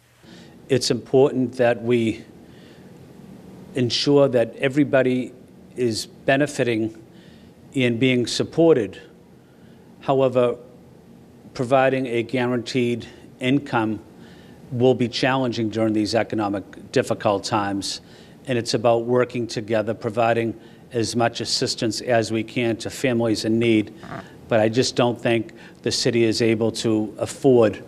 [0.68, 2.24] It's important that we
[3.74, 5.33] ensure that everybody
[5.76, 6.83] is benefiting
[7.72, 9.00] in being supported.
[10.00, 10.57] However,
[11.55, 13.07] providing a guaranteed
[13.41, 14.01] income
[14.73, 18.01] will be challenging during these economic difficult times.
[18.47, 20.59] And it's about working together, providing
[20.93, 23.93] as much assistance as we can to families in need.
[24.49, 27.85] But I just don't think the city is able to afford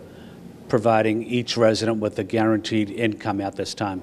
[0.69, 4.01] providing each resident with a guaranteed income at this time.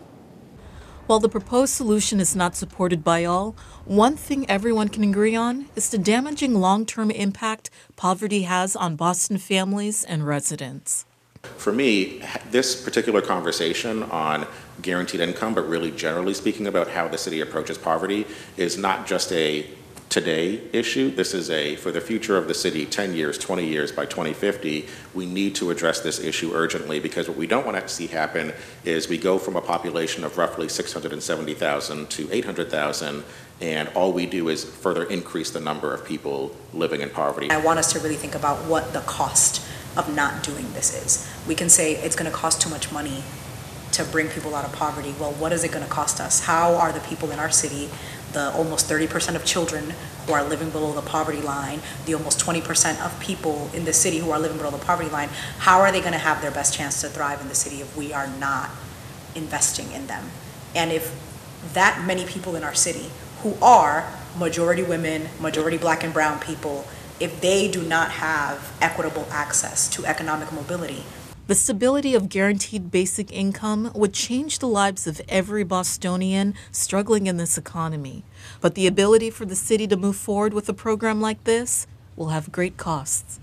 [1.11, 5.67] While the proposed solution is not supported by all, one thing everyone can agree on
[5.75, 11.07] is the damaging long term impact poverty has on Boston families and residents.
[11.57, 14.47] For me, this particular conversation on
[14.83, 18.25] guaranteed income, but really generally speaking about how the city approaches poverty,
[18.57, 19.67] is not just a
[20.11, 21.09] today issue.
[21.11, 24.87] This is a, for the future of the city, 10 years, 20 years, by 2050,
[25.15, 28.53] we need to address this issue urgently because what we don't want to see happen
[28.85, 33.25] is we go from a population of roughly 670,000 to 800,000
[33.61, 37.49] and all we do is further increase the number of people living in poverty.
[37.51, 39.65] I want us to really think about what the cost
[39.97, 41.31] of not doing this is.
[41.47, 43.23] We can say it's going to cost too much money
[43.93, 45.15] to bring people out of poverty.
[45.19, 46.41] Well, what is it going to cost us?
[46.41, 47.91] How are the people in our city
[48.33, 49.93] the almost 30% of children
[50.27, 54.19] who are living below the poverty line, the almost 20% of people in the city
[54.19, 56.75] who are living below the poverty line, how are they going to have their best
[56.75, 58.71] chance to thrive in the city if we are not
[59.35, 60.31] investing in them?
[60.75, 61.15] And if
[61.73, 63.11] that many people in our city
[63.43, 66.87] who are majority women, majority black and brown people,
[67.19, 71.05] if they do not have equitable access to economic mobility,
[71.51, 77.39] the stability of guaranteed basic income would change the lives of every Bostonian struggling in
[77.39, 78.23] this economy.
[78.61, 82.29] But the ability for the city to move forward with a program like this will
[82.29, 83.41] have great costs.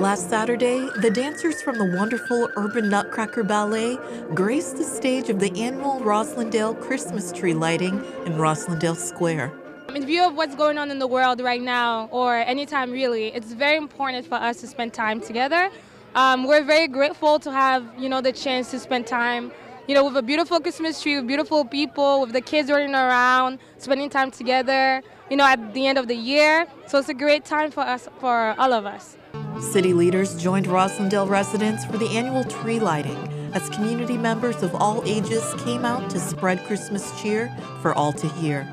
[0.00, 3.98] Last Saturday, the dancers from the wonderful Urban Nutcracker Ballet
[4.32, 9.52] graced the stage of the annual Roslindale Christmas tree lighting in Roslindale Square.
[9.94, 13.52] In view of what's going on in the world right now, or anytime really, it's
[13.52, 15.70] very important for us to spend time together.
[16.14, 19.52] Um, we're very grateful to have, you know, the chance to spend time,
[19.86, 23.58] you know, with a beautiful Christmas tree, with beautiful people, with the kids running around,
[23.78, 26.66] spending time together, you know, at the end of the year.
[26.88, 29.16] So it's a great time for us, for all of us.
[29.60, 33.16] City leaders joined Roslindale residents for the annual tree lighting
[33.54, 38.28] as community members of all ages came out to spread Christmas cheer for all to
[38.28, 38.68] hear.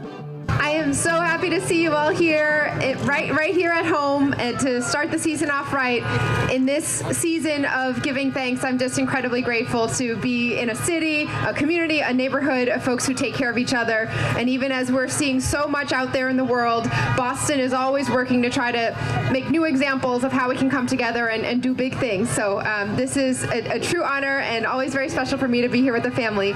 [0.59, 4.59] I am so happy to see you all here, right, right here at home, and
[4.59, 6.03] to start the season off right.
[6.51, 11.23] In this season of giving thanks, I'm just incredibly grateful to be in a city,
[11.45, 14.07] a community, a neighborhood of folks who take care of each other.
[14.37, 16.83] And even as we're seeing so much out there in the world,
[17.17, 20.87] Boston is always working to try to make new examples of how we can come
[20.87, 22.29] together and, and do big things.
[22.29, 25.69] So um, this is a, a true honor and always very special for me to
[25.69, 26.53] be here with the family.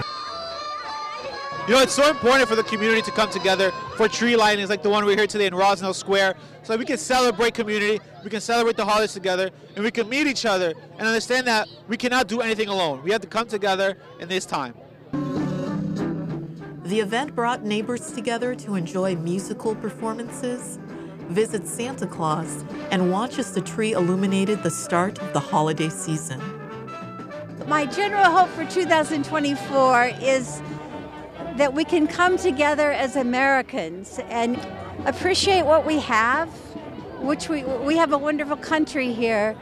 [1.68, 4.84] You know, it's so important for the community to come together for tree lightings like
[4.84, 8.30] the one we're here today in Roslindale Square so that we can celebrate community, we
[8.30, 11.98] can celebrate the holidays together, and we can meet each other and understand that we
[11.98, 13.04] cannot do anything alone.
[13.04, 14.76] We have to come together in this time.
[16.86, 20.80] The event brought neighbors together to enjoy musical performances,
[21.28, 26.42] visit Santa Claus, and watch as the tree illuminated the start of the holiday season.
[27.68, 30.62] My general hope for 2024 is
[31.58, 34.60] that we can come together as Americans and
[35.06, 36.48] appreciate what we have,
[37.20, 39.56] which we, we have a wonderful country here,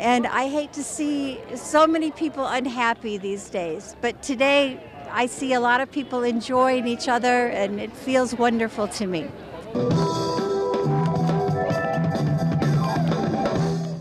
[0.00, 3.94] And I hate to see so many people unhappy these days.
[4.00, 4.80] But today,
[5.10, 9.28] I see a lot of people enjoying each other, and it feels wonderful to me.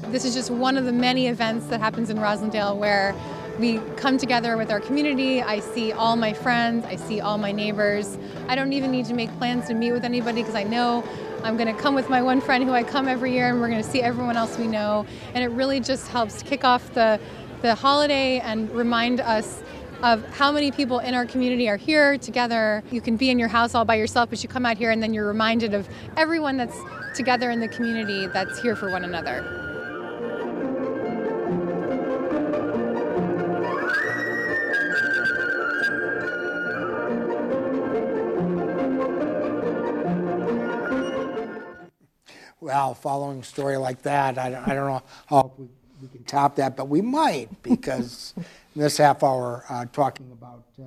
[0.10, 3.13] This is just one of the many events that happens in Roslindale where
[3.59, 5.41] we come together with our community.
[5.41, 8.17] I see all my friends, I see all my neighbors.
[8.47, 11.03] I don't even need to make plans to meet with anybody because I know
[11.43, 13.67] I'm going to come with my one friend who I come every year and we're
[13.67, 15.05] going to see everyone else we know.
[15.33, 17.19] And it really just helps kick off the,
[17.61, 19.61] the holiday and remind us
[20.03, 22.81] of how many people in our community are here together.
[22.91, 25.03] You can be in your house all by yourself, but you come out here and
[25.03, 26.77] then you're reminded of everyone that's
[27.13, 29.68] together in the community that's here for one another.
[42.69, 45.65] Well, following a story like that, I don't, I don't know how we,
[46.03, 48.43] we can top that, but we might because in
[48.75, 50.84] this half hour, uh, talking about uh,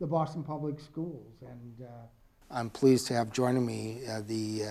[0.00, 1.36] the Boston Public Schools.
[1.40, 1.92] And uh,
[2.50, 4.62] I'm pleased to have joining me uh, the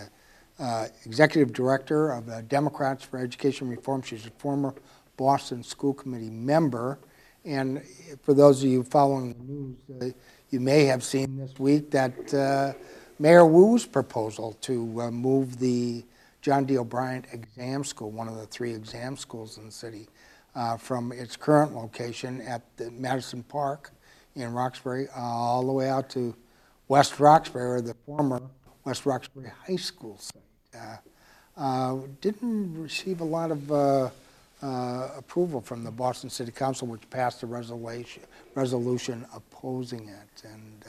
[0.59, 4.01] uh, uh, Executive Director of uh, Democrats for Education Reform.
[4.01, 4.75] She's a former
[5.15, 6.99] Boston School Committee member.
[7.45, 7.81] And
[8.21, 9.77] for those of you following the news,
[10.13, 10.19] uh,
[10.49, 12.73] you may have seen this week that uh,
[13.17, 16.03] Mayor Wu's proposal to uh, move the
[16.41, 16.77] John D.
[16.77, 20.07] O'Bryant Exam School, one of the three exam schools in the city,
[20.55, 23.91] uh, from its current location at the Madison Park
[24.35, 26.35] in Roxbury uh, all the way out to
[26.87, 28.41] West Roxbury, or the former
[28.85, 30.41] West Roxbury High School site.
[30.75, 30.97] Uh,
[31.57, 34.09] uh, didn't receive a lot of uh,
[34.63, 38.23] uh, approval from the Boston City Council, which passed a resolution,
[38.55, 40.43] resolution opposing it.
[40.45, 40.85] And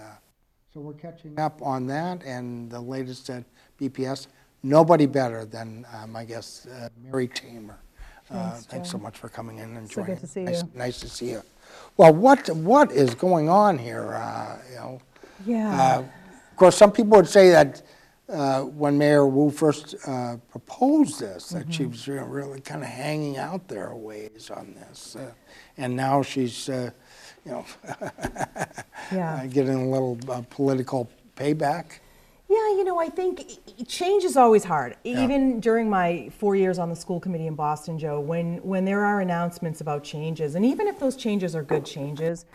[0.73, 3.43] so we're catching up on that and the latest at
[3.81, 4.29] BPS.
[4.63, 7.79] Nobody better than uh, my guest, uh, Mary Tamer.
[8.31, 9.91] Uh, Thanks, Thanks so much for coming in and joining.
[9.91, 10.69] So good to see Nice- you.
[10.75, 11.43] Nice to see you.
[11.97, 15.01] Well, what, what is going on here, uh, you know?
[15.47, 15.81] Yeah.
[15.99, 15.99] Uh,
[16.51, 17.83] Of course, some people would say that
[18.29, 21.91] uh, when Mayor Wu first uh, proposed this, that she Mm-hmm.
[21.93, 25.17] was re- really kind of hanging out there a ways on this.
[25.17, 25.33] uh,
[25.79, 26.91] And now she's, uh,
[27.47, 27.65] you know,
[29.13, 29.47] Yeah.
[29.47, 32.01] getting a little uh, political payback.
[32.51, 34.97] Yeah, you know, I think change is always hard.
[35.05, 39.05] Even during my four years on the school committee in Boston, Joe, when, when there
[39.05, 42.47] are announcements about changes, and even if those changes are good changes,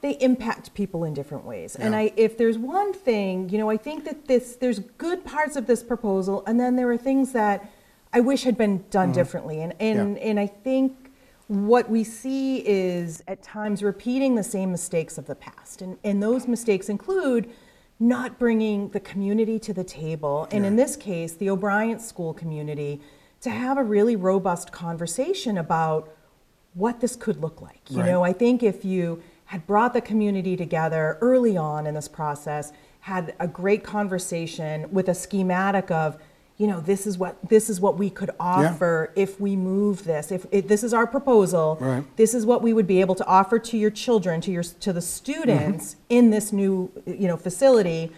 [0.00, 1.76] they impact people in different ways.
[1.76, 5.54] And I, if there's one thing, you know, I think that this, there's good parts
[5.54, 7.70] of this proposal, and then there are things that
[8.10, 9.12] I wish had been done mm-hmm.
[9.12, 9.60] differently.
[9.60, 11.12] And, and, and I think
[11.48, 15.82] what we see is at times repeating the same mistakes of the past.
[15.82, 17.52] And, and those mistakes include
[18.02, 23.00] not bringing the community to the table, and in this case, the O'Bryant school community,
[23.40, 26.12] to have a really robust conversation about
[26.74, 27.80] what this could look like.
[27.90, 28.10] You Right.
[28.10, 32.72] know, I think if you had brought the community together early on in this process,
[33.00, 36.18] had a great conversation with a schematic of,
[36.58, 40.30] you know, this is what this is what we could offer if we move this.
[40.30, 42.04] If, if this is our proposal, Right.
[42.16, 44.92] this is what we would be able to offer to your children, to your to
[44.92, 46.02] the students mm-hmm.
[46.10, 48.12] in this new, you know, facility.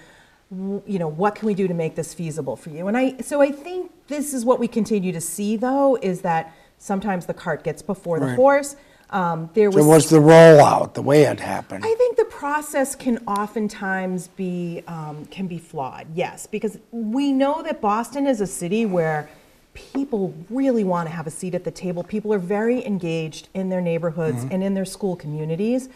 [0.50, 2.86] You know, what can we do to make this feasible for you?
[2.86, 6.54] And I so I think this is what we continue to see though is that
[6.78, 8.36] sometimes the cart gets before the Right.
[8.36, 8.76] horse.
[9.14, 11.84] Um, there So was the rollout, the way it happened?
[11.86, 16.08] I think the process can oftentimes be um, can be flawed.
[16.14, 19.30] Yes, because we know that Boston is a city where
[19.72, 22.02] people really want to have a seat at the table.
[22.02, 25.88] People are very engaged in their neighborhoods and in their school communities,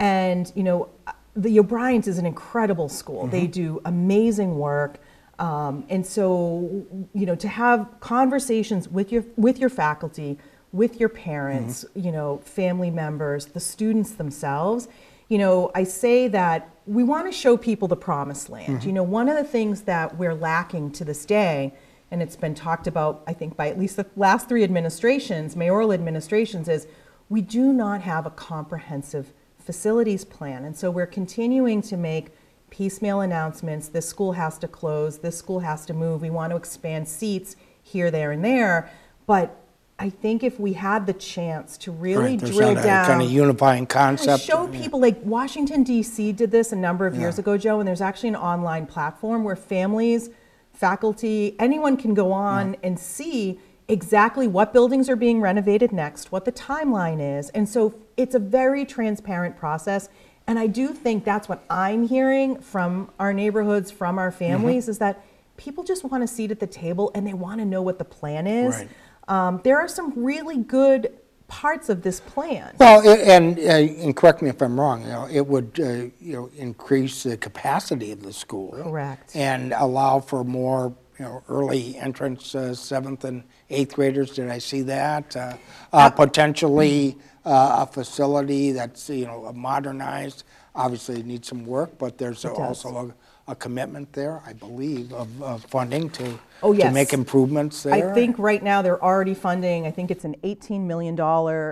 [0.00, 0.88] and you know,
[1.36, 3.28] the O'Bryant's is an incredible school.
[3.28, 4.98] They do amazing work.
[5.38, 10.38] Um, and so, you know, to have conversations with your with your faculty,
[10.72, 12.06] with your parents, mm-hmm.
[12.06, 14.88] you know, family members, the students themselves,
[15.28, 18.78] you know, I say that we want to show people the promised land.
[18.78, 18.88] Mm-hmm.
[18.88, 21.74] You know, one of the things that we're lacking to this day,
[22.10, 25.92] and it's been talked about, I think, by at least the last three administrations, mayoral
[25.92, 26.86] administrations, is
[27.28, 30.64] we do not have a comprehensive facilities plan.
[30.64, 32.28] And so we're continuing to make
[32.70, 33.88] piecemeal announcements.
[33.88, 37.56] This school has to close, this school has to move, we want to expand seats
[37.82, 38.90] here, there, and there.
[39.26, 39.60] But
[39.98, 43.06] I think if we had the chance to really Right, drill down.
[43.06, 44.44] Kind of unifying Yeah, concept.
[44.44, 46.32] Show people like Washington D.C.
[46.32, 49.56] did this a number of years ago, Joe, and there's actually an online platform where
[49.56, 50.28] families,
[50.72, 56.44] faculty, anyone can go on and see exactly what buildings are being renovated next, what
[56.44, 60.08] the timeline is, and so it's a very transparent process.
[60.46, 64.38] And I do think that's what I'm hearing from our neighborhoods, from our mm-hmm.
[64.38, 65.24] families, is that
[65.56, 68.04] people just want a seat at the table and they want to know what the
[68.04, 68.76] plan is.
[68.76, 68.88] Right.
[69.28, 71.12] Um, there are some really good
[71.48, 72.74] parts of this plan.
[72.78, 75.84] Well, i- and, uh, and correct me if I'm wrong, you know, it would, uh,
[76.20, 78.72] you know, increase the capacity of the school.
[78.72, 79.34] Correct.
[79.34, 84.58] And allow for more, you know, early entrance, uh, seventh and eighth graders, did I
[84.58, 85.36] see that?
[85.36, 85.54] Uh,
[85.92, 90.42] uh, Potentially uh, a facility that's, you know, modernized,
[90.74, 93.14] obviously it needs some work, but there's It also
[93.48, 96.92] a, commitment there, I believe, of, of funding to, Oh, to yes.
[96.94, 98.10] make improvements there.
[98.10, 101.18] I think right now they're already funding, I think it's an $18 million,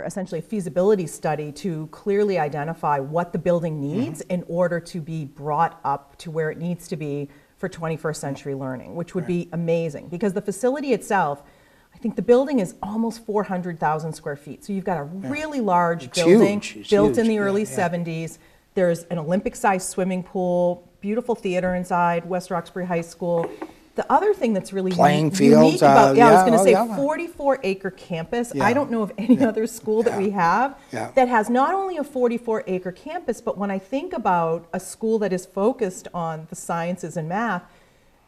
[0.07, 4.01] essentially a feasibility study to clearly identify what the building Mm-hmm.
[4.01, 8.17] needs in order to be brought up to where it needs to be for 21st
[8.17, 10.09] century learning, which would be amazing.
[10.09, 11.43] Because the facility itself,
[11.95, 14.65] I think the building is almost 400,000 square feet.
[14.65, 16.77] So you've got a really large It's building huge.
[16.83, 17.27] It's built in huge.
[17.29, 17.89] the Yeah, early yeah.
[17.89, 18.39] 70s.
[18.75, 23.47] There's an Olympic-sized swimming pool, beautiful theater inside West Roxbury High School.
[23.95, 26.59] The other thing that's really Playing unique fields, about, uh, yeah, I was going to
[26.61, 26.97] oh, say yeah.
[26.97, 28.53] 44 acre campus.
[28.55, 28.65] Yeah.
[28.65, 31.11] I don't know of any other school that we have Yeah.
[31.15, 35.19] that has not only a 44 acre campus, but when I think about a school
[35.19, 37.65] that is focused on the sciences and math,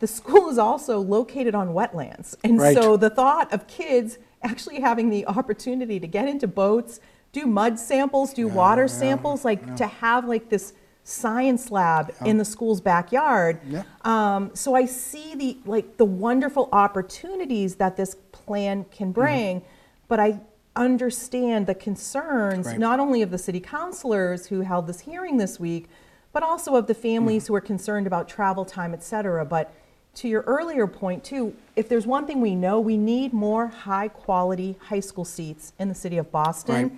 [0.00, 2.36] the school is also located on wetlands.
[2.44, 2.76] And Right.
[2.76, 7.00] so the thought of kids actually having the opportunity to get into boats,
[7.32, 10.74] do mud samples, do water samples, like to have like this
[11.08, 13.60] science lab in the school's backyard.
[13.68, 13.84] Yeah.
[14.02, 19.20] Um, so I see the like the wonderful opportunities that this plan can Mm-hmm.
[19.20, 19.62] bring,
[20.08, 20.40] but I
[20.74, 22.78] understand the concerns Right.
[22.78, 25.88] not only of the city councilors who held this hearing this week,
[26.32, 27.52] but also of the families Mm-hmm.
[27.52, 29.44] who are concerned about travel time, et cetera.
[29.44, 29.72] But
[30.14, 34.08] to your earlier point too, if there's one thing we know, we need more high
[34.08, 36.74] quality high school seats in the city of Boston.
[36.82, 36.92] Right.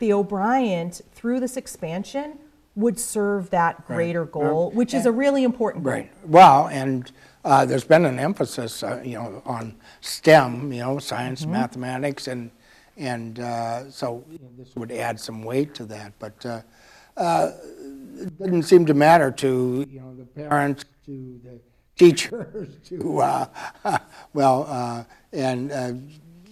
[0.00, 2.38] The O'Bryant, through this expansion,
[2.74, 5.92] would serve that greater goal, which is a really important goal.
[5.92, 6.10] Right.
[6.26, 7.10] Well, and
[7.44, 11.52] uh, there's been an emphasis, uh, you know, on STEM, you know, science, Mm-hmm.
[11.52, 12.50] mathematics, and
[12.96, 14.24] and uh, so
[14.56, 16.12] this would add some weight to that.
[16.18, 16.60] But uh,
[17.16, 17.52] uh,
[18.18, 21.58] it didn't seem to matter to you know the parents, to the
[21.96, 23.46] teachers, to uh,
[24.34, 25.92] well, uh, and uh,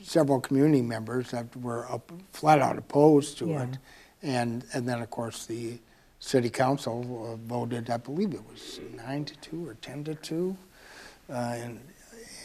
[0.02, 3.62] several community members that were up, flat out opposed to Yeah.
[3.64, 3.78] it,
[4.22, 5.78] and and then of course the
[6.20, 10.56] city council uh, voted, I believe it was nine to two or 10 to two,
[11.32, 11.80] uh, in,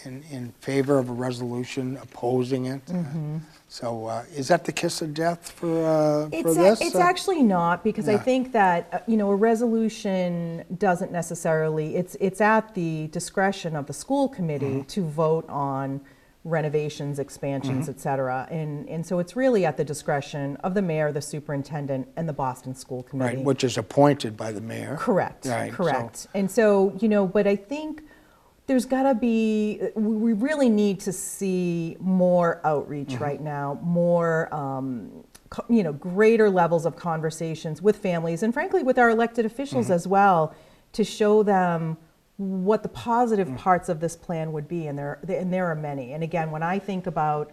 [0.06, 2.86] in, in favor of a resolution opposing it.
[2.86, 3.38] Mm-hmm.
[3.68, 6.82] So uh, is that the kiss of death for, uh, for It's, a- this?
[6.82, 11.98] it's Uh, actually not, because I think that, uh, you know, a resolution doesn't necessarily,
[11.98, 14.82] it's, it's at the discretion of the school committee Mm-hmm.
[14.84, 16.00] to vote on
[16.46, 17.92] renovations, expansions, Mm-hmm.
[17.92, 18.48] et cetera.
[18.52, 22.34] And, and so it's really at the discretion of the mayor, the superintendent, and the
[22.34, 23.38] Boston School Committee.
[23.38, 24.96] Right, which is appointed by the mayor.
[24.98, 26.28] Correct, Right, so- correct.
[26.36, 28.04] And so, you know, but I think
[28.68, 33.24] there's got to be, we we really need to see more outreach Mm-hmm.
[33.24, 38.84] right now, more, um, co- you know, greater levels of conversations with families and frankly
[38.84, 39.94] with our elected officials Mm-hmm.
[39.94, 40.54] as well
[40.94, 41.98] to show them
[42.38, 43.58] what the positive Mm.
[43.58, 44.88] parts of this plan would be.
[44.88, 46.14] And there, and there are many.
[46.14, 47.52] And again, when I think about,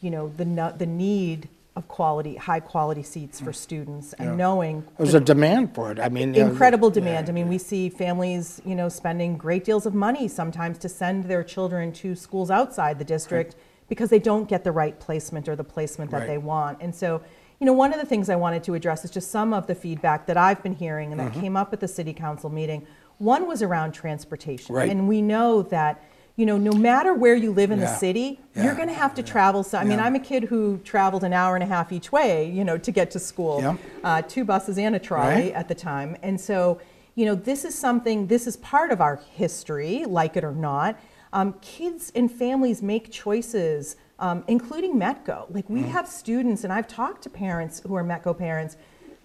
[0.00, 4.32] you know, the, the need of quality, high quality seats for students and Mm.
[4.32, 4.36] Yeah.
[4.36, 5.98] knowing There's the a demand for it.
[5.98, 7.28] I mean, you know, incredible yeah, demand.
[7.30, 11.24] I mean, we see families, you know, spending great deals of money sometimes to send
[11.24, 13.56] their children to schools outside the district
[13.88, 16.26] because they don't get the right placement or the placement that Right.
[16.28, 16.78] they want.
[16.80, 17.22] And so,
[17.58, 19.74] you know, one of the things I wanted to address is just some of the
[19.74, 22.86] feedback that I've been hearing and that came up at the city council meeting.
[23.22, 24.74] One was around transportation.
[24.74, 24.90] Right.
[24.90, 26.02] And we know that,
[26.34, 28.64] you know, no matter where you live in the city, Yeah.
[28.64, 29.62] you're going to have to travel.
[29.62, 32.50] So, I mean, I'm a kid who traveled an hour and a half each way,
[32.50, 33.60] you know, to get to school.
[33.62, 33.76] Yeah.
[34.02, 35.52] Uh, two buses and a trolley Right.
[35.54, 36.16] at the time.
[36.24, 36.80] And so,
[37.14, 40.98] you know, this is something, this is part of our history, like it or not.
[41.32, 45.46] Um, kids and families make choices, um, including Metco.
[45.54, 48.76] Like we have students, and I've talked to parents who are Metco parents,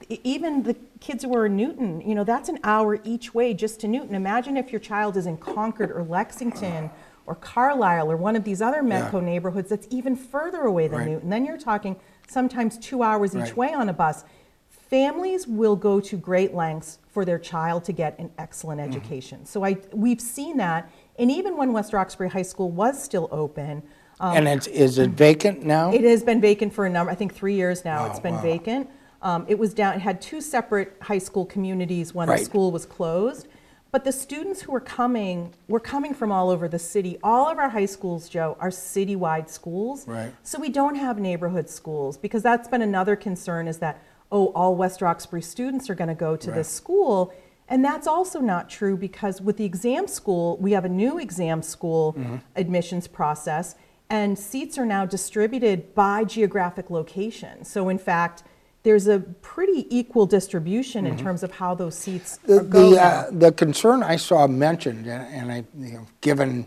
[0.09, 3.79] even the kids who are in Newton, you know, that's an hour each way just
[3.81, 4.15] to Newton.
[4.15, 6.89] Imagine if your child is in Concord or Lexington
[7.25, 9.09] or Carlisle or one of these other Yeah.
[9.19, 11.07] Neighborhoods that's even further away than Right.
[11.09, 11.29] Newton.
[11.29, 11.95] Then you're talking
[12.27, 13.57] sometimes two hours each Right.
[13.57, 14.23] way on a bus.
[14.69, 18.91] Families will go to great lengths for their child to get an excellent Mm-hmm.
[18.91, 19.45] education.
[19.45, 20.89] So I, we've seen that,
[21.19, 23.83] and even when West Roxbury High School was still open,
[24.21, 25.91] um, And it's, is it vacant now?
[25.91, 28.05] it has been vacant for a number, I think three years now.
[28.05, 28.41] It's been wow.
[28.41, 28.89] vacant.
[29.21, 29.95] Um, it was down.
[29.95, 32.39] It had two separate high school communities when Right.
[32.39, 33.47] the school was closed.
[33.91, 37.17] But the students who were coming were coming from all over the city.
[37.23, 40.07] All of our high schools, Joe, are citywide schools.
[40.07, 40.33] Right.
[40.43, 44.01] So we don't have neighborhood schools because that's been another concern is that,
[44.31, 47.33] oh, all West Roxbury students are going to go to this school.
[47.69, 51.61] And that's also not true because with the exam school, we have a new exam
[51.63, 52.15] school
[52.55, 53.75] admissions process.
[54.09, 57.63] And seats are now distributed by geographic location.
[57.65, 58.43] So in fact,
[58.87, 63.51] there's a pretty equal distribution in terms of how those seats The, the, uh, the
[63.51, 66.65] concern I saw mentioned, and I, you know, given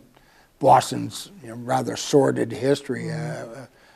[0.58, 3.16] Boston's you know, rather sordid history uh,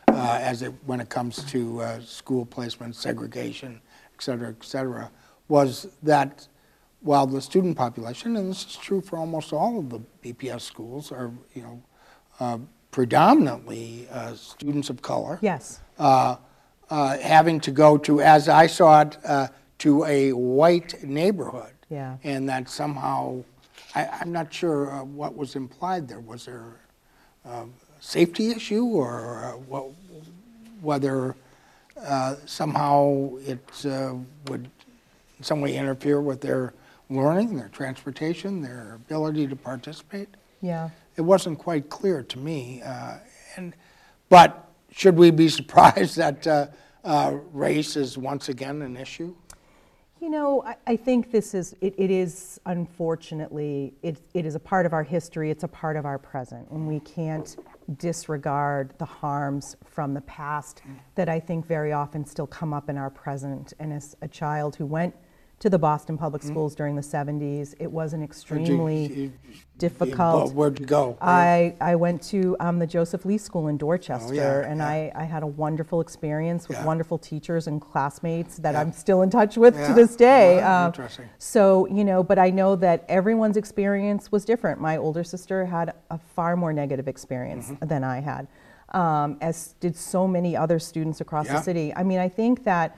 [0.09, 3.79] uh, as it, when it comes to uh, school placement, segregation,
[4.15, 5.11] et cetera, et cetera,
[5.49, 6.49] was that
[7.03, 11.13] while the student population, and this is true for almost all of the BPS schools,
[11.13, 11.83] are, you know,
[12.41, 12.57] uh,
[12.91, 15.81] predominantly uh, students of color Yes.
[16.91, 21.73] Uh, having to go to, as I saw it, uh, to a white neighborhood.
[21.89, 22.17] Yeah.
[22.25, 23.45] And that somehow,
[23.95, 26.21] I, I'm not sure uh, what was implied there.
[26.21, 26.81] Was there
[27.45, 27.67] a
[28.01, 29.91] safety issue or uh, what,
[30.81, 31.37] whether
[32.01, 34.15] uh, somehow it uh,
[34.49, 34.71] would
[35.39, 36.75] in some way interfere with their
[37.11, 40.29] learning, their transportation, their ability to participate?
[40.61, 40.89] Yeah.
[41.17, 42.83] it wasn't quite clear to me.
[42.83, 43.19] Uh,
[43.57, 43.75] and,
[44.29, 44.64] but
[44.95, 46.67] should we be surprised that uh,
[47.03, 49.35] uh, race is once again an issue?
[50.21, 54.61] You know, I, I think this is, it, it is unfortunately, it, it is a
[54.61, 57.57] part of our history, it's a part of our present, and we can't
[57.99, 60.81] disregard the harms from the past
[61.15, 63.75] that I think very often still come up in our present.
[63.79, 65.15] And as a child who went
[65.61, 69.33] to the Boston Public Schools during the 70s, it was an extremely you-
[69.79, 70.53] difficult.
[70.53, 71.17] Where'd you go?
[71.21, 74.87] I, I went to um, the Joseph Lee School in Dorchester, Oh, yeah, and yeah.
[74.89, 76.85] I, I had a wonderful experience with Yeah.
[76.85, 78.81] wonderful teachers and classmates that Yeah.
[78.81, 79.89] I'm still in touch with Yeah.
[79.89, 80.59] to this day.
[80.59, 81.29] Wow, Um, interesting.
[81.39, 84.81] So, you know, but I know that everyone's experience was different.
[84.81, 87.87] My older sister had a far more negative experience Mm-hmm.
[87.87, 88.47] than I had,
[88.93, 91.55] um, as did so many other students across Yeah.
[91.55, 91.93] the city.
[91.97, 92.97] I mean, I think that,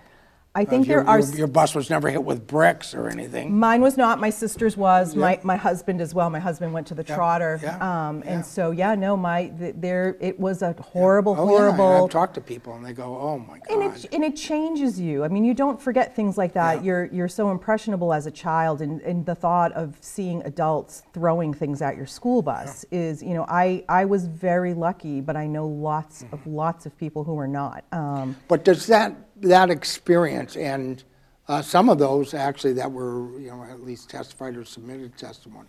[0.57, 1.21] I Uh, think your, there are.
[1.21, 3.47] your, your bus was never hit with bricks or anything.
[3.67, 4.19] Mine was not.
[4.21, 5.15] My sister's was.
[5.15, 5.21] Yeah.
[5.21, 6.29] My my husband as well.
[6.31, 7.77] My husband went to the Yeah, Trotter, yeah,
[8.09, 8.33] um, yeah.
[8.33, 12.05] and so yeah, no, my th- there it was a horrible, Oh, yeah, horrible.
[12.05, 13.71] I've talked to people and they go, oh my God.
[13.71, 15.25] and it, and it changes you.
[15.25, 16.77] I mean, you don't forget things like that.
[16.79, 16.83] Yeah.
[16.87, 21.53] You're you're so impressionable as a child, and, and the thought of seeing adults throwing
[21.53, 25.47] things at your school bus is, you know, I I was very lucky, but I
[25.47, 26.35] know lots Mm-hmm.
[26.35, 27.85] of lots of people who are not.
[27.93, 31.05] Um, But does that that experience and
[31.49, 35.69] uh, some of those actually that were you know at least testified or submitted testimony,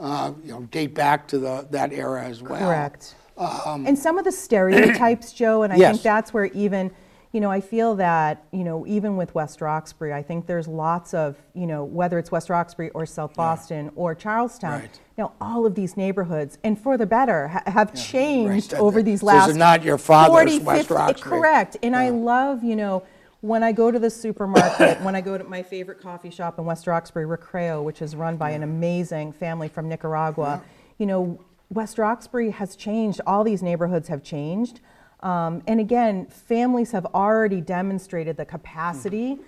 [0.00, 2.60] uh, you know, date back to the that era as well.
[2.60, 3.14] Correct.
[3.38, 5.92] and some of the stereotypes, Joe, and I Um, Yes.
[5.94, 6.90] think that's where even,
[7.34, 11.12] you know, I feel that, you know, even with West Roxbury, I think there's lots
[11.12, 15.00] of, you know, whether it's West Roxbury or South Boston or Charlestown, Right.
[15.18, 18.80] you know, all of these neighborhoods, and for the better, ha- have changed right.
[18.80, 21.30] over these This is last not your father's 40, West 50 Roxbury.
[21.40, 21.76] Correct.
[21.82, 23.02] And I love, you know,
[23.40, 26.64] when I go to the supermarket, when I go to my favorite coffee shop in
[26.64, 30.62] West Roxbury, Recreo, which is run by an amazing family from Nicaragua,
[30.98, 33.20] you know, West Roxbury has changed.
[33.26, 34.80] All these neighborhoods have changed.
[35.24, 39.38] Um, and again, families have already demonstrated the capacity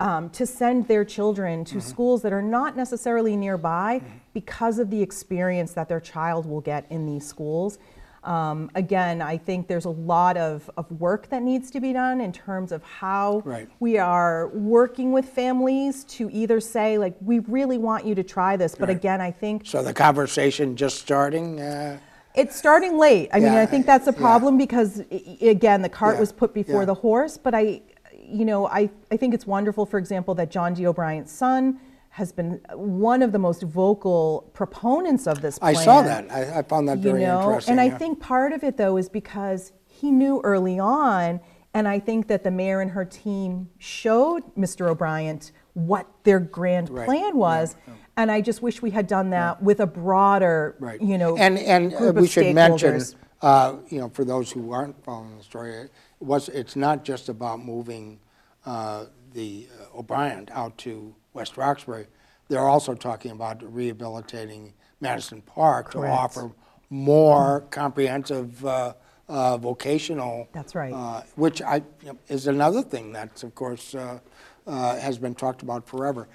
[0.00, 4.02] um, to send their children to schools that are not necessarily nearby
[4.34, 7.78] because of the experience that their child will get in these schools.
[8.24, 12.20] Um, again, I think there's a lot of, of work that needs to be done
[12.20, 13.66] in terms of how Right.
[13.80, 18.58] we are working with families to either say, like, we really want you to try
[18.58, 18.74] this.
[18.74, 18.96] But Right.
[18.98, 21.60] again, I think So the conversation just starting.
[21.60, 21.98] Uh,
[22.34, 23.28] it's starting late.
[23.32, 24.18] I mean, Yeah, I think that's a yeah.
[24.18, 26.86] problem because, i- i- again, the cart Yeah, was put before yeah.
[26.86, 27.36] the horse.
[27.36, 27.82] But I,
[28.22, 30.86] you know, I, I think it's wonderful, for example, that John D.
[30.86, 35.84] O'Bryant's son has been one of the most vocal proponents of this I plan.
[35.84, 36.30] saw that.
[36.32, 37.72] I, I found that you very know, interesting.
[37.72, 37.98] and I yeah.
[37.98, 41.40] think part of it though is because he knew early on,
[41.72, 44.88] and I think that the mayor and her team showed Mr.
[44.88, 47.76] O'Bryant what their grand Right, plan was.
[48.20, 51.00] And I just wish we had done that with a broader, Right.
[51.00, 53.02] you know, and and uh, we should mention,
[53.40, 55.90] uh, you know, for those who aren't following the story, it
[56.20, 58.20] was it's not just about moving
[58.66, 62.08] uh, the uh, O'Bryant out to West Roxbury.
[62.48, 66.12] They're also talking about rehabilitating Madison Park Correct.
[66.14, 66.52] to offer
[66.90, 68.92] more comprehensive uh,
[69.28, 70.46] uh, vocational.
[70.52, 70.92] That's right.
[70.92, 74.18] Uh, which I you know, is another thing that's of course uh,
[74.66, 76.28] uh, has been talked about forever.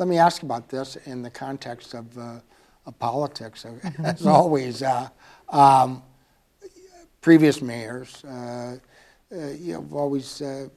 [0.00, 2.40] Let me ask about this in the context of, uh,
[2.86, 3.66] of politics,
[4.02, 4.82] as always.
[4.82, 5.10] Uh,
[5.50, 6.02] um,
[7.20, 8.78] previous mayors, uh,
[9.30, 10.68] uh, you know, have always uh,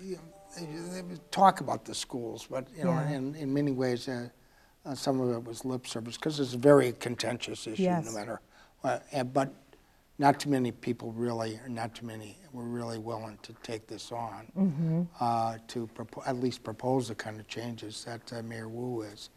[0.00, 0.20] you know,
[0.56, 0.64] they,
[0.94, 3.10] they would talk about the schools, but you know, Yeah.
[3.10, 4.28] in, in many ways, uh,
[4.86, 8.04] uh, some of it was lip service because it's a very contentious issue, Yes.
[8.04, 8.40] no matter.
[8.82, 9.52] What, and, but
[10.18, 14.10] not too many people really, or not too many, were really willing to take this
[14.10, 15.02] on Mm-hmm.
[15.20, 19.30] uh, to propo- at least propose the kind of changes that uh, Mayor Wu is.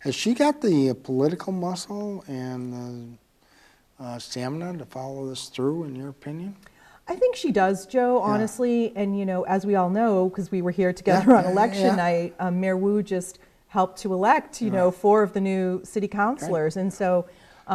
[0.00, 3.16] Has she got the uh, political muscle and
[4.00, 6.56] uh, stamina to follow this through, in your opinion?
[7.06, 8.92] I think she does, Joe, honestly.
[8.96, 11.50] And, you know, as we all know, because we were here together Yeah, on yeah,
[11.52, 11.96] election yeah.
[11.96, 16.08] night, um, Mayor Wu just helped to elect, you know, four of the new city
[16.08, 16.76] councilors.
[16.76, 17.26] And so.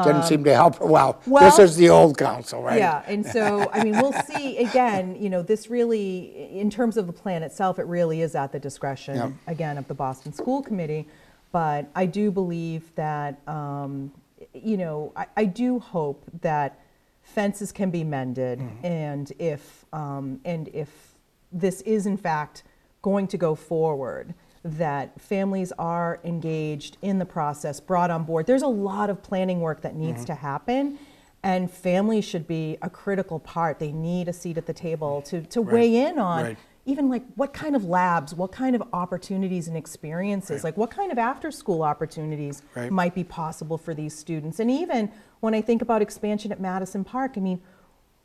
[0.03, 2.77] Didn't seem to help, well, this Um, is the old council, right?
[2.77, 7.07] Yeah, and so, I mean, we'll see, again, you know, this really, in terms of
[7.07, 8.61] the plan itself, it really is at the Yep.
[8.61, 11.07] discretion, again, of the Boston School Committee.
[11.51, 14.11] But I do believe that, um,
[14.53, 16.79] you know, I, I do hope that
[17.23, 18.61] fences can be mended.
[18.83, 21.15] And if, um, and if
[21.51, 22.61] this is in fact
[23.01, 28.45] going to go forward, that families are engaged in the process, brought on board.
[28.45, 30.99] There's a lot of planning work that needs to happen,
[31.43, 33.79] and families should be a critical part.
[33.79, 36.57] They need a seat at the table to, to weigh in on right.
[36.85, 41.11] even like what kind of labs, what kind of opportunities and experiences, like what kind
[41.13, 42.91] of after school opportunities Right.
[42.91, 44.59] might be possible for these students.
[44.59, 47.61] And even when I think about expansion at Madison Park, I mean,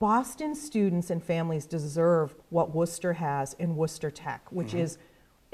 [0.00, 4.78] Boston students and families deserve what Worcester has in Worcester Tech, which Mm-hmm.
[4.78, 4.98] is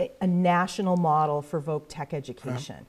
[0.00, 2.86] a, a national model for Voc Tech education.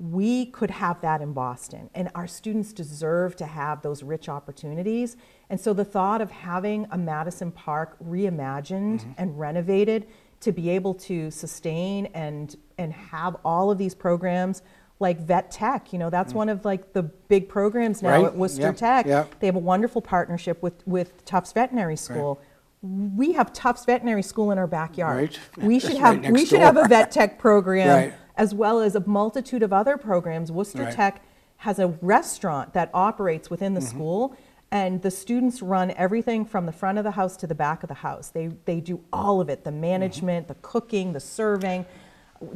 [0.00, 5.16] We could have that in Boston, and our students deserve to have those rich opportunities.
[5.48, 9.12] And so the thought of having a Madison Park reimagined Mm-hmm.
[9.18, 10.06] and renovated
[10.40, 14.62] to be able to sustain and and have all of these programs
[15.00, 18.12] like Vet Tech, you know, that's one of like the big programs now Mm.
[18.22, 19.06] Right, at Worcester Tech.
[19.40, 22.40] They have a wonderful partnership with, with Tufts Veterinary School.
[22.84, 25.38] We have Tufts Veterinary School in our backyard.
[25.56, 25.66] Right.
[25.66, 28.14] We should right have next we should have a vet tech program Right.
[28.36, 30.52] as well as a multitude of other programs.
[30.52, 30.94] Worcester Right.
[30.94, 31.22] Tech
[31.58, 33.88] has a restaurant that operates within the Mm-hmm.
[33.88, 34.36] school
[34.70, 37.88] and the students run everything from the front of the house to the back of
[37.88, 38.28] the house.
[38.28, 41.86] They they do all of it, the management, the cooking, the serving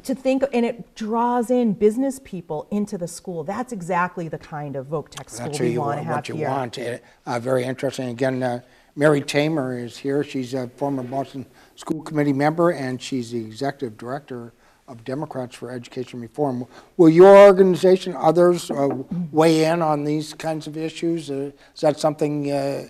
[0.03, 3.45] to think and it draws in business people into the school.
[3.45, 6.29] That's exactly the kind of Voc Tech school That's we you want to have what
[6.29, 6.51] you here.
[6.51, 6.79] want.
[7.25, 8.11] Uh, Very interesting.
[8.11, 8.61] Again, uh,
[8.99, 10.25] Mary Tamer is here.
[10.25, 11.47] She's a former Boston
[11.77, 14.53] School Committee member, and she's the Executive Director
[14.89, 16.67] of Democrats for Education Reform.
[16.97, 18.89] Will your organization, others, uh,
[19.31, 21.31] weigh in on these kinds of issues?
[21.31, 22.89] Uh, Is that something uh,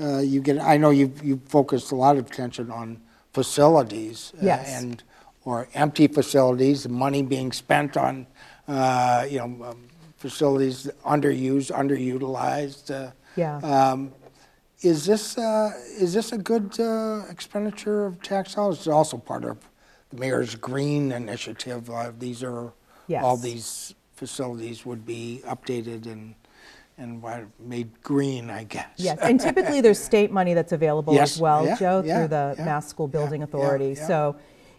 [0.00, 3.00] uh, you get, I know you've you've focused a lot of attention on
[3.32, 4.32] facilities.
[4.36, 4.82] uh, Yes.
[4.82, 5.04] And,
[5.44, 8.26] or empty facilities, money being spent on,
[8.66, 9.86] uh, you know, um,
[10.16, 12.90] facilities underused, underutilized.
[12.90, 13.58] uh, Yeah.
[13.58, 14.10] um,
[14.82, 18.78] Is this, uh, is this a good uh, expenditure of tax dollars?
[18.78, 19.58] It's also part of
[20.10, 21.88] the mayor's green initiative.
[21.88, 22.72] Uh, These are,
[23.22, 26.34] all these facilities would be updated and,
[26.98, 27.22] and
[27.58, 28.88] made green, I guess.
[28.96, 32.28] Yes, and typically there's state money that's available Yes, as well, yeah, Joe, yeah, through
[32.28, 33.94] the yeah, Mass School Building yeah, Authority.
[33.96, 34.06] yeah.
[34.06, 34.36] So,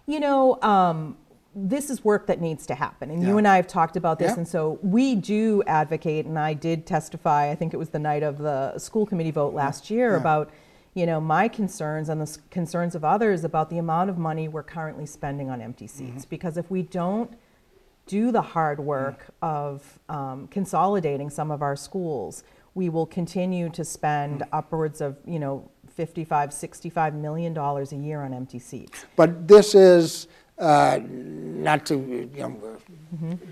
[0.07, 1.17] you know, um,
[1.55, 3.09] this is work that needs to happen.
[3.09, 4.31] And you and I have talked about this.
[4.31, 4.39] Yeah.
[4.39, 8.23] And so we do advocate, and I did testify, I think it was the night
[8.23, 10.17] of the school committee vote last year yeah.
[10.17, 10.51] about,
[10.93, 14.63] you know, my concerns and the concerns of others about the amount of money we're
[14.63, 16.13] currently spending on empty Mm-hmm.
[16.13, 16.25] seats.
[16.25, 17.31] Because if we don't
[18.05, 22.43] do the hard work of um, consolidating some of our schools,
[22.73, 28.21] we will continue to spend upwards of, you know, 55, 65 million dollars a year
[28.21, 29.05] on empty seats.
[29.15, 30.27] But this is,
[30.57, 32.77] uh, not to, you know,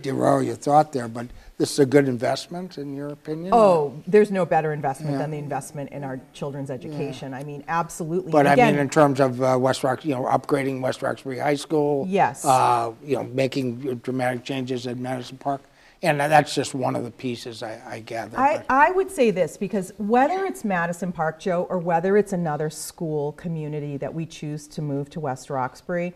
[0.01, 1.27] derail your thought there, but
[1.57, 3.51] this is a good investment, in your opinion?
[3.53, 5.19] Oh, there's no better investment Yeah.
[5.19, 7.33] than the investment in our children's education.
[7.33, 8.31] I mean, absolutely.
[8.31, 11.39] But And I mean, in terms of uh, West Rock, you know, upgrading West Roxbury
[11.39, 12.05] High School.
[12.07, 12.45] Yes.
[12.45, 15.61] uh, You know, making dramatic changes at Madison Park.
[16.01, 18.37] And that's just one of the pieces, I I gather.
[18.37, 22.33] I, but- I would say this because whether it's Madison Park, Joe, or whether it's
[22.33, 26.13] another school community that we choose to move to West Roxbury,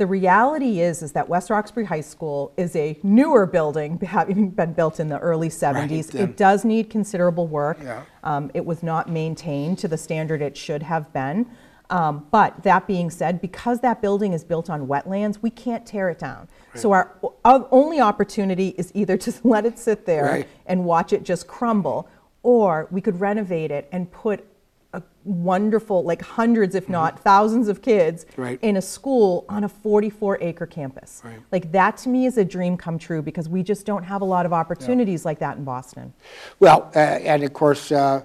[0.00, 4.72] the reality is is that West Roxbury High School is a newer building, having been
[4.72, 6.14] built in the early 70s.
[6.14, 6.22] yeah.
[6.22, 7.76] It does need considerable work.
[7.82, 8.04] Yeah.
[8.24, 11.46] Um, it was not maintained to the standard it should have been.
[11.90, 16.08] Um, but that being said, because that building is built on wetlands, we can't tear
[16.08, 16.48] it down.
[16.74, 20.48] So our only opportunity is either to let it sit there Right.
[20.64, 22.08] and watch it just crumble,
[22.42, 24.46] or we could renovate it and put
[24.92, 28.42] a wonderful, like hundreds, if not thousands of kids Mm-hmm.
[28.42, 28.58] Right.
[28.62, 31.22] in a school on a 44 acre campus.
[31.24, 31.38] Right.
[31.52, 34.24] Like that to me is a dream come true because we just don't have a
[34.24, 36.12] lot of opportunities like that in Boston.
[36.58, 38.22] Well, uh, and of course, uh,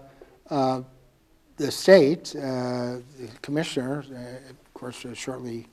[0.50, 0.82] uh,
[1.58, 2.42] the state, uh,
[3.20, 5.68] the commissioner, uh, of course, uh, shortly,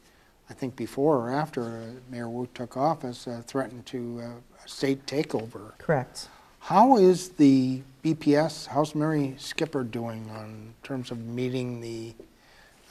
[0.50, 5.06] I think before or after uh, Mayor Wu took office, uh, threatened to uh, state
[5.06, 5.76] takeover.
[5.78, 6.28] Correct.
[6.62, 12.14] How is the BPS, how's Mary Skipper doing on terms of meeting the,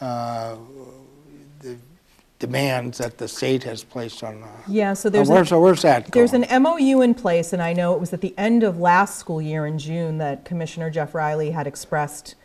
[0.01, 0.55] uh,
[1.59, 1.77] the
[2.39, 4.43] demands that the state has placed on.
[4.43, 5.29] uh, Yeah, so uh, there's.
[5.29, 6.43] a- where's- So where's that There's going?
[6.45, 9.41] an MOU in place, and I know it was at the end of last school
[9.41, 12.35] year in June that Commissioner Jeff Riley had expressed,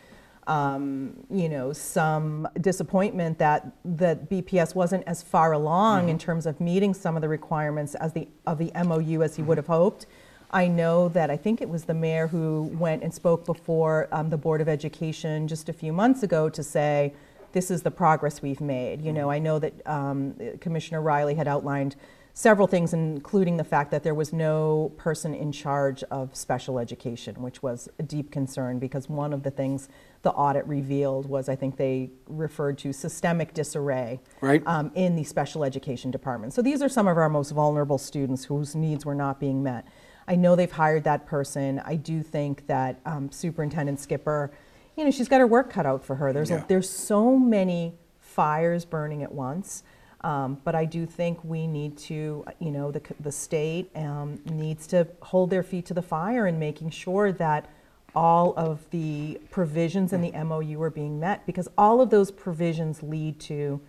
[0.45, 6.61] um, you know, some disappointment that, that BPS wasn't as far along in terms of
[6.61, 10.05] meeting some of the requirements as the, of the MOU as he would have hoped.
[10.51, 14.29] I know that, I think it was the mayor who went and spoke before um,
[14.29, 17.13] the Board of Education just a few months ago to say,
[17.51, 19.01] this is the progress we've made.
[19.01, 21.95] You know, I know that um, Commissioner Riley had outlined
[22.33, 27.41] several things, including the fact that there was no person in charge of special education,
[27.41, 29.89] which was a deep concern because one of the things
[30.21, 34.61] the audit revealed was I think they referred to systemic disarray Right.
[34.67, 36.53] um, in the special education department.
[36.53, 39.85] So these are some of our most vulnerable students whose needs were not being met.
[40.27, 41.81] I know they've hired that person.
[41.85, 44.51] I do think that um, Superintendent Skipper,
[44.95, 46.33] you know, she's got her work cut out for her.
[46.33, 46.63] There's Yeah.
[46.63, 49.83] a, there's so many fires burning at once.
[50.21, 54.87] Um, but I do think we need to, you know, the, the state um, needs
[54.87, 57.69] to hold their feet to the fire in making sure that
[58.15, 63.03] all of the provisions in the MOU are being met because all of those provisions
[63.03, 63.79] lead to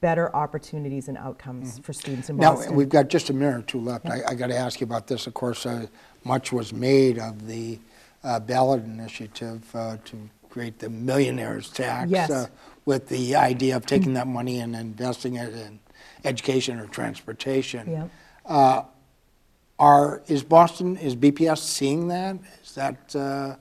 [0.00, 3.80] better opportunities and outcomes for students in Now, we've got just a minute or two
[3.80, 4.06] left.
[4.06, 5.26] I, I got to ask you about this.
[5.26, 5.86] Of course, uh,
[6.24, 7.78] much was made of the
[8.24, 12.10] uh, ballot initiative uh, to create the millionaire's tax.
[12.10, 12.30] Yes.
[12.30, 12.46] uh,
[12.86, 15.78] With the idea of taking that money and investing it in
[16.24, 17.90] education or transportation.
[17.90, 18.06] Yeah.
[18.46, 18.84] Uh,
[19.78, 22.36] Are, is Boston, is BPS seeing that?
[22.64, 23.56] Is that, uh,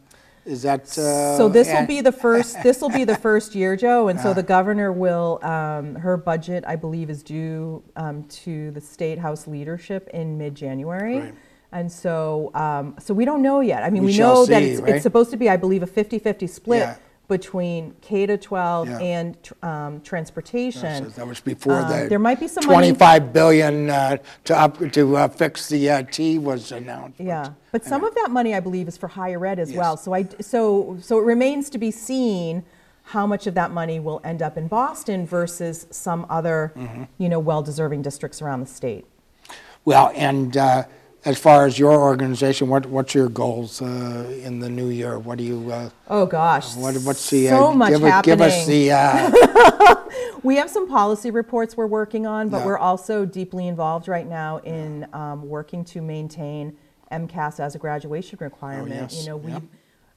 [0.49, 0.81] is that?
[0.97, 4.19] uh, So this will be the first, this will be the first year, Joe, and
[4.19, 4.33] so Uh.
[4.33, 9.47] the governor will, um, her budget, I believe, is due um, to the State House
[9.47, 11.19] leadership in mid-January.
[11.19, 11.33] Right.
[11.71, 13.83] And so, um, so we don't know yet.
[13.83, 14.95] I mean, We we know that it's, right?
[14.95, 16.95] it's supposed to be, I believe, a 50-50 split Yeah.
[17.29, 18.99] Between K to 12 Yeah.
[18.99, 21.09] and um, transportation.
[21.15, 22.07] That was before Um, the.
[22.09, 22.87] There might be some money.
[22.91, 27.19] 25 billion uh, to up, to uh, fix the uh, T was announced.
[27.19, 29.77] Yeah, but some of that money, I believe, is for higher ed as Yes.
[29.77, 29.95] well.
[29.95, 32.63] So I, so, so it remains to be seen
[33.03, 37.03] how much of that money will end up in Boston versus some other, Mm-hmm.
[37.19, 39.05] you know, well-deserving districts around the state.
[39.85, 40.83] Well, and uh,
[41.25, 43.85] as far as your organization, what, what's your goals uh,
[44.43, 45.19] in the new year?
[45.19, 46.75] What do you, uh, Oh, gosh.
[46.75, 47.47] what, what's the?
[47.47, 49.95] So uh, much give, us- Give us the, uh,
[50.43, 52.65] We have some policy reports we're working on, but Yeah.
[52.67, 56.77] we're also deeply involved right now in um, working to maintain
[57.11, 58.93] MCAS as a graduation requirement.
[58.93, 59.63] Oh, yes, You know, we, yep.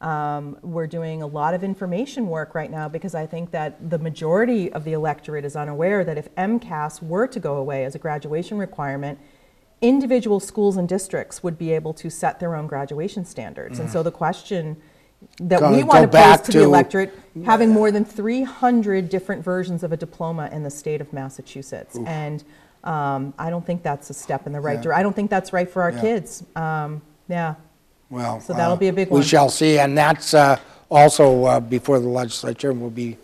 [0.00, 3.98] um, we're doing a lot of information work right now because I think that the
[3.98, 7.98] majority of the electorate is unaware that if MCAS were to go away as a
[7.98, 9.18] graduation requirement,
[9.82, 13.78] individual schools and districts would be able to set their own graduation standards.
[13.78, 14.76] And so the question
[15.38, 17.12] that Go- we want to pose to the electorate,
[17.44, 21.98] having more than 300 different versions of a diploma in the state of Massachusetts.
[22.06, 22.42] And
[22.84, 24.82] um, I don't think that's a step in the right Yeah.
[24.82, 25.00] direction.
[25.00, 26.00] I don't think that's right for our Yeah.
[26.00, 26.44] kids.
[26.56, 27.54] Um, Yeah.
[28.10, 28.40] well.
[28.40, 29.22] So that'll uh, be a big We one.
[29.22, 30.58] shall see, and that's uh,
[30.90, 33.18] also uh, before the legislature, and we'll be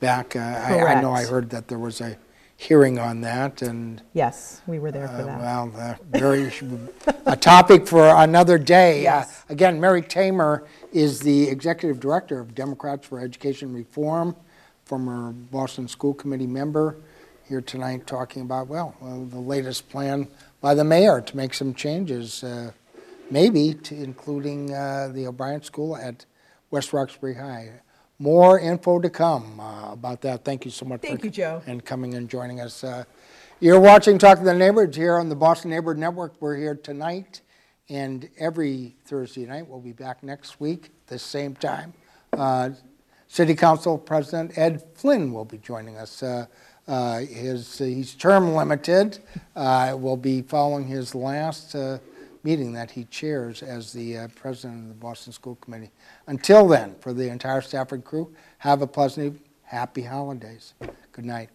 [0.00, 0.34] back.
[0.36, 2.16] uh, I I know I heard that there was a
[2.64, 5.40] hearing on that, and Yes, we were there for Uh, that.
[5.40, 6.50] Well, uh, very,
[7.26, 9.06] a topic for another day.
[9.06, 14.34] Uh, Again, Mary Tamer is the Executive Director of Democrats for Education Reform,
[14.86, 16.96] former Boston School Committee member,
[17.46, 20.26] here tonight talking about, well, uh, the latest plan
[20.62, 22.70] by the mayor to make some changes, uh,
[23.30, 26.24] maybe to including uh, the O'Bryant School at
[26.70, 27.72] West Roxbury High.
[28.18, 30.44] More info to come uh, about that.
[30.44, 31.00] Thank you so much.
[31.02, 31.62] Thank for you, Joe.
[31.66, 32.84] And coming and joining us.
[32.84, 33.04] Uh,
[33.60, 36.34] You're watching Talk to the Neighborhoods here on the Boston Neighborhood Network.
[36.40, 37.40] We're here tonight
[37.88, 39.68] and every Thursday night.
[39.68, 41.92] We'll be back next week, the same time.
[42.32, 42.70] Uh,
[43.26, 46.22] City Council President Ed Flynn will be joining us.
[46.22, 46.46] Uh,
[46.86, 49.18] uh, his, he's term limited.
[49.56, 51.98] Uh, will be following his last uh,
[52.44, 55.90] meeting that he chairs as the uh, president of the Boston School Committee.
[56.26, 60.74] Until then, for the entire staff and crew, have a pleasant, happy holidays.
[61.12, 61.48] Good night.